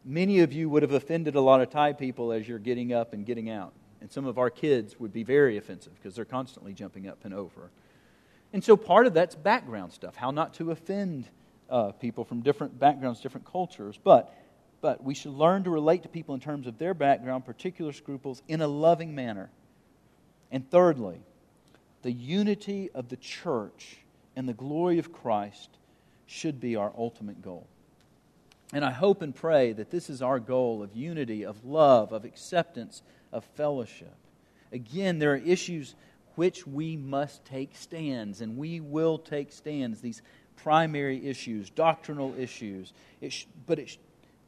many 0.04 0.40
of 0.40 0.52
you 0.52 0.68
would 0.68 0.82
have 0.82 0.92
offended 0.92 1.34
a 1.34 1.40
lot 1.40 1.60
of 1.60 1.70
Thai 1.70 1.92
people 1.92 2.32
as 2.32 2.48
you're 2.48 2.58
getting 2.58 2.92
up 2.92 3.12
and 3.12 3.24
getting 3.24 3.50
out. 3.50 3.72
And 4.00 4.10
some 4.10 4.26
of 4.26 4.38
our 4.38 4.50
kids 4.50 5.00
would 5.00 5.12
be 5.12 5.22
very 5.22 5.56
offensive 5.56 5.94
because 5.94 6.14
they're 6.14 6.24
constantly 6.24 6.74
jumping 6.74 7.08
up 7.08 7.24
and 7.24 7.32
over. 7.32 7.70
And 8.52 8.62
so 8.62 8.76
part 8.76 9.06
of 9.06 9.14
that's 9.14 9.34
background 9.34 9.92
stuff, 9.92 10.14
how 10.14 10.30
not 10.30 10.54
to 10.54 10.70
offend 10.70 11.28
uh, 11.70 11.92
people 11.92 12.24
from 12.24 12.42
different 12.42 12.78
backgrounds, 12.78 13.20
different 13.20 13.50
cultures. 13.50 13.98
But, 14.02 14.32
but 14.80 15.02
we 15.02 15.14
should 15.14 15.32
learn 15.32 15.64
to 15.64 15.70
relate 15.70 16.02
to 16.02 16.08
people 16.08 16.34
in 16.34 16.40
terms 16.40 16.66
of 16.66 16.78
their 16.78 16.94
background, 16.94 17.44
particular 17.44 17.92
scruples, 17.92 18.42
in 18.46 18.60
a 18.60 18.68
loving 18.68 19.14
manner. 19.14 19.50
And 20.52 20.70
thirdly, 20.70 21.20
the 22.02 22.12
unity 22.12 22.90
of 22.94 23.08
the 23.08 23.16
church 23.16 23.96
and 24.36 24.48
the 24.48 24.52
glory 24.52 24.98
of 24.98 25.12
Christ 25.12 25.70
should 26.26 26.60
be 26.60 26.76
our 26.76 26.92
ultimate 26.96 27.42
goal. 27.42 27.66
And 28.72 28.84
I 28.84 28.90
hope 28.90 29.22
and 29.22 29.34
pray 29.34 29.72
that 29.72 29.90
this 29.90 30.10
is 30.10 30.22
our 30.22 30.40
goal 30.40 30.82
of 30.82 30.96
unity, 30.96 31.44
of 31.44 31.64
love, 31.64 32.12
of 32.12 32.24
acceptance, 32.24 33.02
of 33.32 33.44
fellowship. 33.56 34.14
Again, 34.72 35.18
there 35.18 35.32
are 35.32 35.36
issues 35.36 35.94
which 36.34 36.66
we 36.66 36.96
must 36.96 37.44
take 37.44 37.76
stands, 37.76 38.40
and 38.40 38.56
we 38.56 38.80
will 38.80 39.18
take 39.18 39.52
stands, 39.52 40.00
these 40.00 40.22
primary 40.56 41.26
issues, 41.26 41.70
doctrinal 41.70 42.34
issues. 42.36 42.92
It 43.20 43.32
sh- 43.32 43.46
but 43.66 43.78
it 43.78 43.90
sh- 43.90 43.98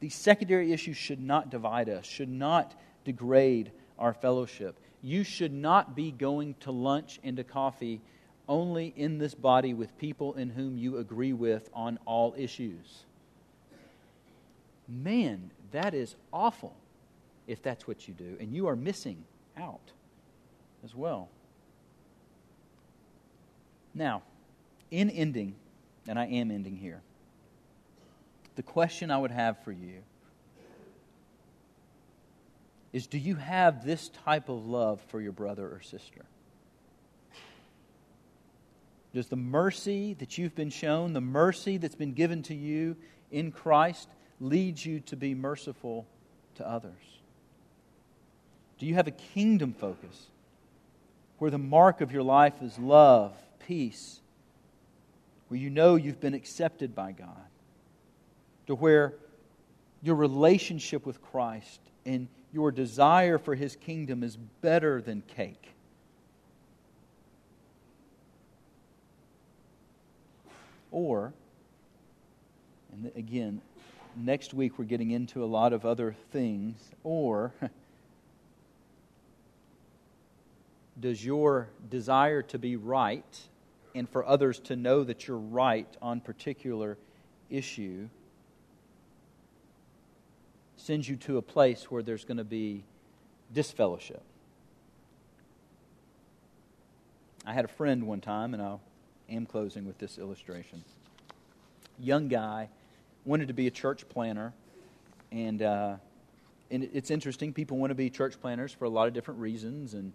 these 0.01 0.15
secondary 0.15 0.73
issues 0.73 0.97
should 0.97 1.21
not 1.21 1.49
divide 1.49 1.87
us, 1.87 2.05
should 2.05 2.29
not 2.29 2.75
degrade 3.05 3.71
our 3.97 4.13
fellowship 4.13 4.77
you 5.01 5.23
should 5.23 5.53
not 5.53 5.95
be 5.95 6.11
going 6.11 6.55
to 6.61 6.71
lunch 6.71 7.19
and 7.23 7.37
to 7.37 7.43
coffee 7.43 8.01
only 8.47 8.93
in 8.95 9.17
this 9.17 9.33
body 9.33 9.73
with 9.73 9.97
people 9.97 10.33
in 10.33 10.49
whom 10.49 10.77
you 10.77 10.97
agree 10.97 11.33
with 11.33 11.69
on 11.73 11.99
all 12.05 12.33
issues. 12.37 13.03
Man, 14.87 15.51
that 15.71 15.93
is 15.93 16.15
awful 16.31 16.75
if 17.45 17.61
that's 17.61 17.87
what 17.87 18.07
you 18.07 18.13
do, 18.13 18.37
and 18.39 18.53
you 18.53 18.67
are 18.67 18.75
missing 18.75 19.23
out 19.57 19.91
as 20.83 20.95
well. 20.95 21.29
Now, 23.93 24.21
in 24.91 25.09
ending, 25.09 25.55
and 26.07 26.17
I 26.19 26.25
am 26.25 26.51
ending 26.51 26.77
here, 26.77 27.01
the 28.55 28.63
question 28.63 29.11
I 29.11 29.17
would 29.17 29.31
have 29.31 29.63
for 29.63 29.71
you 29.71 30.03
is 32.93 33.07
do 33.07 33.17
you 33.17 33.35
have 33.35 33.85
this 33.85 34.09
type 34.09 34.49
of 34.49 34.65
love 34.65 35.01
for 35.09 35.19
your 35.19 35.31
brother 35.31 35.67
or 35.67 35.81
sister? 35.81 36.25
Does 39.13 39.27
the 39.27 39.35
mercy 39.35 40.13
that 40.15 40.37
you've 40.37 40.55
been 40.55 40.69
shown, 40.69 41.13
the 41.13 41.21
mercy 41.21 41.77
that's 41.77 41.95
been 41.95 42.13
given 42.13 42.43
to 42.43 42.55
you 42.55 42.95
in 43.31 43.51
Christ, 43.51 44.09
lead 44.39 44.83
you 44.83 44.99
to 45.01 45.15
be 45.15 45.33
merciful 45.33 46.05
to 46.55 46.67
others? 46.67 46.93
Do 48.77 48.85
you 48.85 48.93
have 48.95 49.07
a 49.07 49.11
kingdom 49.11 49.73
focus 49.73 50.27
where 51.39 51.51
the 51.51 51.57
mark 51.57 52.01
of 52.01 52.11
your 52.11 52.23
life 52.23 52.61
is 52.61 52.77
love, 52.77 53.33
peace, 53.65 54.19
where 55.47 55.59
you 55.59 55.69
know 55.69 55.95
you've 55.95 56.19
been 56.19 56.33
accepted 56.33 56.93
by 56.93 57.11
God? 57.11 57.27
To 58.67 58.75
where 58.75 59.13
your 60.03 60.15
relationship 60.15 61.05
with 61.05 61.21
Christ 61.21 61.79
and 62.05 62.27
your 62.53 62.71
desire 62.71 63.37
for 63.37 63.55
his 63.55 63.75
kingdom 63.75 64.23
is 64.23 64.37
better 64.61 65.01
than 65.01 65.21
cake. 65.21 65.73
Or, 70.97 71.31
and 72.91 73.11
again, 73.15 73.61
next 74.15 74.51
week 74.51 74.79
we're 74.79 74.85
getting 74.85 75.11
into 75.11 75.43
a 75.43 75.45
lot 75.45 75.71
of 75.71 75.85
other 75.85 76.15
things, 76.31 76.75
or 77.03 77.53
does 80.99 81.23
your 81.23 81.69
desire 81.87 82.41
to 82.41 82.57
be 82.57 82.77
right 82.77 83.41
and 83.93 84.09
for 84.09 84.25
others 84.25 84.57
to 84.61 84.75
know 84.75 85.03
that 85.03 85.27
you're 85.27 85.37
right 85.37 85.87
on 86.01 86.19
particular 86.19 86.97
issue 87.51 88.09
sends 90.77 91.07
you 91.07 91.15
to 91.17 91.37
a 91.37 91.43
place 91.43 91.91
where 91.91 92.01
there's 92.01 92.25
going 92.25 92.37
to 92.37 92.43
be 92.43 92.83
disfellowship. 93.53 94.23
I 97.45 97.53
had 97.53 97.65
a 97.65 97.67
friend 97.67 98.07
one 98.07 98.19
time, 98.19 98.55
and 98.55 98.63
I 98.63 98.77
am 99.29 99.45
closing 99.45 99.85
with 99.85 99.97
this 99.97 100.17
illustration. 100.17 100.83
Young 101.99 102.27
guy, 102.27 102.69
wanted 103.25 103.47
to 103.47 103.53
be 103.53 103.67
a 103.67 103.71
church 103.71 104.07
planner, 104.09 104.53
and, 105.31 105.61
uh, 105.61 105.95
and 106.71 106.89
it's 106.93 107.11
interesting. 107.11 107.53
People 107.53 107.77
want 107.77 107.91
to 107.91 107.95
be 107.95 108.09
church 108.09 108.39
planners 108.39 108.71
for 108.71 108.85
a 108.85 108.89
lot 108.89 109.07
of 109.07 109.13
different 109.13 109.39
reasons, 109.39 109.93
and 109.93 110.13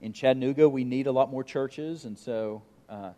in 0.00 0.12
Chattanooga, 0.12 0.68
we 0.68 0.84
need 0.84 1.06
a 1.06 1.12
lot 1.12 1.30
more 1.30 1.44
churches, 1.44 2.04
and 2.04 2.18
so, 2.18 2.62
uh, 2.88 3.10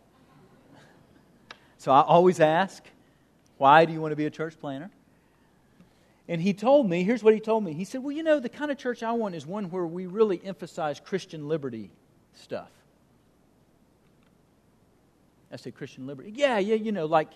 so 1.77 1.91
I 1.91 2.01
always 2.01 2.39
ask, 2.39 2.83
why 3.57 3.85
do 3.85 3.93
you 3.93 4.01
want 4.01 4.11
to 4.11 4.15
be 4.15 4.25
a 4.25 4.31
church 4.31 4.59
planner? 4.59 4.89
And 6.27 6.41
he 6.41 6.53
told 6.53 6.89
me, 6.89 7.03
here's 7.03 7.23
what 7.23 7.33
he 7.33 7.39
told 7.39 7.63
me. 7.63 7.73
He 7.73 7.83
said, 7.83 8.01
Well, 8.01 8.13
you 8.13 8.23
know, 8.23 8.39
the 8.39 8.49
kind 8.49 8.71
of 8.71 8.77
church 8.77 9.03
I 9.03 9.11
want 9.11 9.35
is 9.35 9.45
one 9.45 9.69
where 9.69 9.85
we 9.85 10.05
really 10.05 10.41
emphasize 10.45 10.99
Christian 10.99 11.47
liberty 11.47 11.91
stuff. 12.33 12.71
I 15.51 15.57
said, 15.57 15.75
Christian 15.75 16.07
liberty? 16.07 16.31
Yeah, 16.33 16.57
yeah, 16.59 16.75
you 16.75 16.91
know, 16.91 17.05
like, 17.05 17.31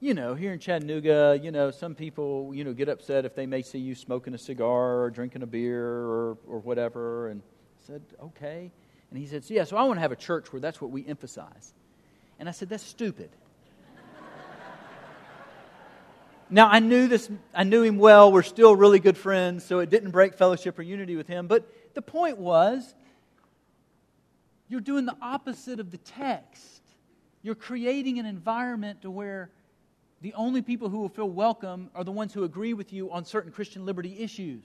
you 0.00 0.12
know, 0.12 0.34
here 0.34 0.52
in 0.52 0.58
Chattanooga, 0.58 1.38
you 1.42 1.50
know, 1.50 1.70
some 1.70 1.94
people, 1.94 2.52
you 2.54 2.64
know, 2.64 2.72
get 2.72 2.88
upset 2.88 3.24
if 3.24 3.34
they 3.34 3.46
may 3.46 3.62
see 3.62 3.78
you 3.78 3.94
smoking 3.94 4.34
a 4.34 4.38
cigar 4.38 5.00
or 5.00 5.10
drinking 5.10 5.42
a 5.42 5.46
beer 5.46 5.86
or, 5.86 6.38
or 6.46 6.58
whatever. 6.58 7.28
And 7.28 7.40
I 7.40 7.86
said, 7.86 8.02
okay. 8.22 8.70
And 9.10 9.18
he 9.18 9.26
said, 9.26 9.44
so, 9.44 9.54
Yeah, 9.54 9.64
so 9.64 9.76
I 9.76 9.84
want 9.84 9.96
to 9.96 10.02
have 10.02 10.12
a 10.12 10.16
church 10.16 10.52
where 10.52 10.60
that's 10.60 10.80
what 10.80 10.90
we 10.90 11.06
emphasize. 11.06 11.72
And 12.38 12.48
I 12.48 12.52
said, 12.52 12.68
That's 12.68 12.84
stupid. 12.84 13.30
now, 16.50 16.68
I 16.68 16.80
knew 16.80 17.08
this, 17.08 17.30
I 17.54 17.64
knew 17.64 17.82
him 17.82 17.98
well. 17.98 18.30
We're 18.30 18.42
still 18.42 18.76
really 18.76 18.98
good 18.98 19.16
friends, 19.16 19.64
so 19.64 19.78
it 19.78 19.88
didn't 19.88 20.10
break 20.10 20.34
fellowship 20.34 20.78
or 20.78 20.82
unity 20.82 21.16
with 21.16 21.28
him. 21.28 21.46
But 21.46 21.94
the 21.94 22.02
point 22.02 22.36
was, 22.36 22.94
you're 24.68 24.80
doing 24.80 25.06
the 25.06 25.16
opposite 25.22 25.80
of 25.80 25.90
the 25.90 25.98
text. 25.98 26.82
You're 27.42 27.54
creating 27.54 28.18
an 28.18 28.26
environment 28.26 29.02
to 29.02 29.10
where 29.10 29.50
the 30.22 30.34
only 30.34 30.62
people 30.62 30.88
who 30.88 30.98
will 30.98 31.08
feel 31.08 31.28
welcome 31.28 31.90
are 31.94 32.04
the 32.04 32.12
ones 32.12 32.32
who 32.32 32.44
agree 32.44 32.74
with 32.74 32.92
you 32.92 33.10
on 33.10 33.24
certain 33.24 33.52
Christian 33.52 33.84
liberty 33.84 34.18
issues. 34.18 34.64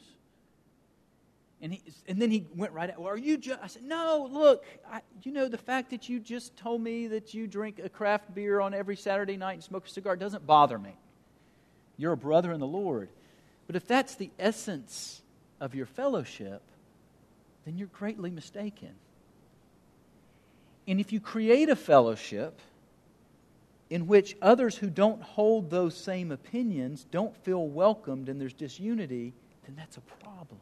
And, 1.62 1.74
he, 1.74 1.84
and 2.08 2.20
then 2.20 2.32
he 2.32 2.48
went 2.56 2.72
right 2.74 2.90
out. 2.90 3.00
Well, 3.00 3.10
are 3.10 3.18
you 3.18 3.38
just? 3.38 3.60
I 3.62 3.68
said, 3.68 3.84
no, 3.84 4.28
look, 4.32 4.66
I, 4.92 5.02
you 5.24 5.32
know, 5.32 5.48
the 5.48 5.60
fact 5.60 5.92
that 5.92 6.10
you 6.10 6.20
just 6.20 6.56
told 6.58 6.82
me 6.82 7.08
that 7.08 7.34
you 7.36 7.46
drink 7.46 7.80
a 7.84 7.90
craft 7.90 8.34
beer 8.34 8.60
on 8.60 8.74
every 8.74 8.96
Saturday 8.96 9.38
night 9.38 9.54
and 9.54 9.64
smoke 9.64 9.86
a 9.86 9.90
cigar 9.90 10.16
doesn't 10.16 10.48
bother 10.48 10.80
me. 10.80 10.96
You're 11.98 12.14
a 12.14 12.18
brother 12.18 12.52
in 12.52 12.60
the 12.60 12.66
Lord. 12.66 13.10
But 13.68 13.76
if 13.76 13.86
that's 13.86 14.16
the 14.16 14.32
essence 14.40 15.22
of 15.60 15.76
your 15.76 15.86
fellowship, 15.86 16.64
then 17.66 17.78
you're 17.78 17.90
greatly 17.90 18.32
mistaken. 18.32 18.96
And 20.88 21.00
if 21.00 21.14
you 21.14 21.20
create 21.20 21.70
a 21.70 21.76
fellowship 21.76 22.60
in 23.92 24.08
which 24.08 24.38
others 24.42 24.78
who 24.78 24.90
don't 24.90 25.22
hold 25.22 25.70
those 25.70 25.96
same 25.96 26.32
opinions 26.32 27.06
don't 27.12 27.36
feel 27.44 27.68
welcomed 27.68 28.30
and 28.30 28.40
there's 28.40 28.54
disunity, 28.54 29.34
then 29.66 29.76
that's 29.76 29.98
a 29.98 30.02
problem. 30.24 30.60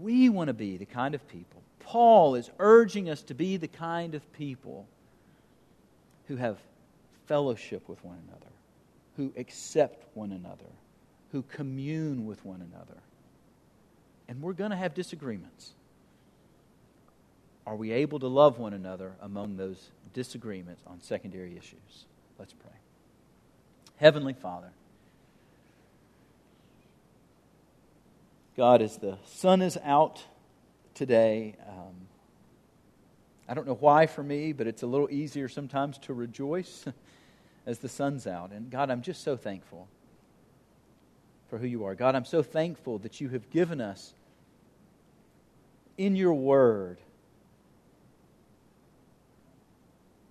We 0.00 0.28
want 0.28 0.48
to 0.48 0.52
be 0.52 0.76
the 0.76 0.84
kind 0.84 1.14
of 1.14 1.26
people. 1.28 1.62
Paul 1.78 2.34
is 2.34 2.50
urging 2.58 3.08
us 3.08 3.22
to 3.22 3.34
be 3.34 3.56
the 3.56 3.68
kind 3.68 4.16
of 4.16 4.32
people 4.32 4.88
who 6.26 6.34
have 6.34 6.58
fellowship 7.28 7.88
with 7.88 8.04
one 8.04 8.18
another, 8.26 8.52
who 9.16 9.32
accept 9.40 10.04
one 10.14 10.32
another, 10.32 10.72
who 11.30 11.42
commune 11.42 12.26
with 12.26 12.44
one 12.44 12.68
another. 12.72 13.00
And 14.26 14.42
we're 14.42 14.54
going 14.54 14.72
to 14.72 14.76
have 14.76 14.92
disagreements. 14.92 15.72
Are 17.66 17.74
we 17.74 17.92
able 17.92 18.18
to 18.20 18.28
love 18.28 18.58
one 18.58 18.72
another 18.72 19.12
among 19.20 19.56
those 19.56 19.90
disagreements 20.14 20.82
on 20.86 21.00
secondary 21.00 21.56
issues? 21.56 22.06
Let's 22.38 22.52
pray. 22.52 22.72
Heavenly 23.96 24.34
Father, 24.34 24.70
God, 28.56 28.82
as 28.82 28.98
the 28.98 29.18
sun 29.26 29.62
is 29.62 29.76
out 29.84 30.22
today, 30.94 31.56
um, 31.68 31.94
I 33.48 33.54
don't 33.54 33.66
know 33.66 33.74
why 33.74 34.06
for 34.06 34.22
me, 34.22 34.52
but 34.52 34.66
it's 34.66 34.82
a 34.82 34.86
little 34.86 35.10
easier 35.10 35.48
sometimes 35.48 35.98
to 35.98 36.14
rejoice 36.14 36.84
as 37.66 37.80
the 37.80 37.88
sun's 37.88 38.26
out. 38.26 38.52
And 38.52 38.70
God, 38.70 38.90
I'm 38.90 39.02
just 39.02 39.22
so 39.22 39.36
thankful 39.36 39.88
for 41.48 41.58
who 41.58 41.66
you 41.66 41.84
are. 41.84 41.94
God, 41.94 42.14
I'm 42.14 42.24
so 42.24 42.42
thankful 42.42 42.98
that 42.98 43.20
you 43.20 43.28
have 43.30 43.50
given 43.50 43.80
us 43.80 44.14
in 45.96 46.16
your 46.16 46.34
word. 46.34 46.98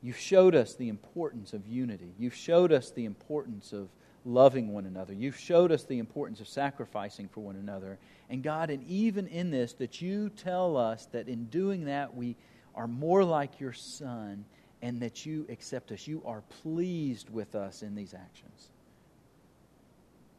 You've 0.05 0.19
showed 0.19 0.53
us 0.53 0.75
the 0.75 0.89
importance 0.89 1.53
of 1.53 1.65
unity. 1.65 2.13
You've 2.19 2.35
showed 2.35 2.71
us 2.71 2.91
the 2.91 3.05
importance 3.05 3.73
of 3.73 3.89
loving 4.23 4.71
one 4.71 4.85
another. 4.85 5.13
You've 5.13 5.35
showed 5.35 5.71
us 5.71 5.83
the 5.83 5.97
importance 5.97 6.39
of 6.39 6.47
sacrificing 6.47 7.27
for 7.27 7.39
one 7.39 7.55
another. 7.55 7.97
And 8.29 8.43
God, 8.43 8.69
and 8.69 8.83
even 8.87 9.25
in 9.25 9.49
this, 9.49 9.73
that 9.73 10.03
you 10.03 10.29
tell 10.29 10.77
us 10.77 11.07
that 11.07 11.27
in 11.27 11.45
doing 11.45 11.85
that, 11.85 12.15
we 12.15 12.35
are 12.75 12.87
more 12.87 13.23
like 13.23 13.59
your 13.59 13.73
Son 13.73 14.45
and 14.83 14.99
that 15.01 15.25
you 15.25 15.47
accept 15.49 15.91
us. 15.91 16.05
You 16.05 16.21
are 16.23 16.43
pleased 16.61 17.31
with 17.31 17.55
us 17.55 17.81
in 17.81 17.95
these 17.95 18.13
actions. 18.13 18.69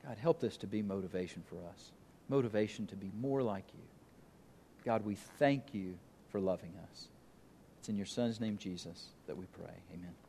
God, 0.07 0.17
help 0.17 0.39
this 0.39 0.57
to 0.59 0.69
be 0.69 0.81
motivation 0.81 1.43
for 1.45 1.57
us, 1.73 1.91
motivation 2.29 2.87
to 2.87 2.95
be 2.95 3.11
more 3.21 3.43
like 3.43 3.65
you. 3.75 3.83
God, 4.85 5.05
we 5.05 5.17
thank 5.41 5.75
you 5.75 5.99
for 6.29 6.39
loving 6.39 6.75
us. 6.89 7.09
It's 7.87 7.91
in 7.93 7.97
your 7.97 8.07
Son's 8.07 8.41
name, 8.41 8.59
Jesus, 8.59 9.11
that 9.29 9.37
we 9.37 9.47
pray. 9.47 9.71
Amen. 9.95 10.26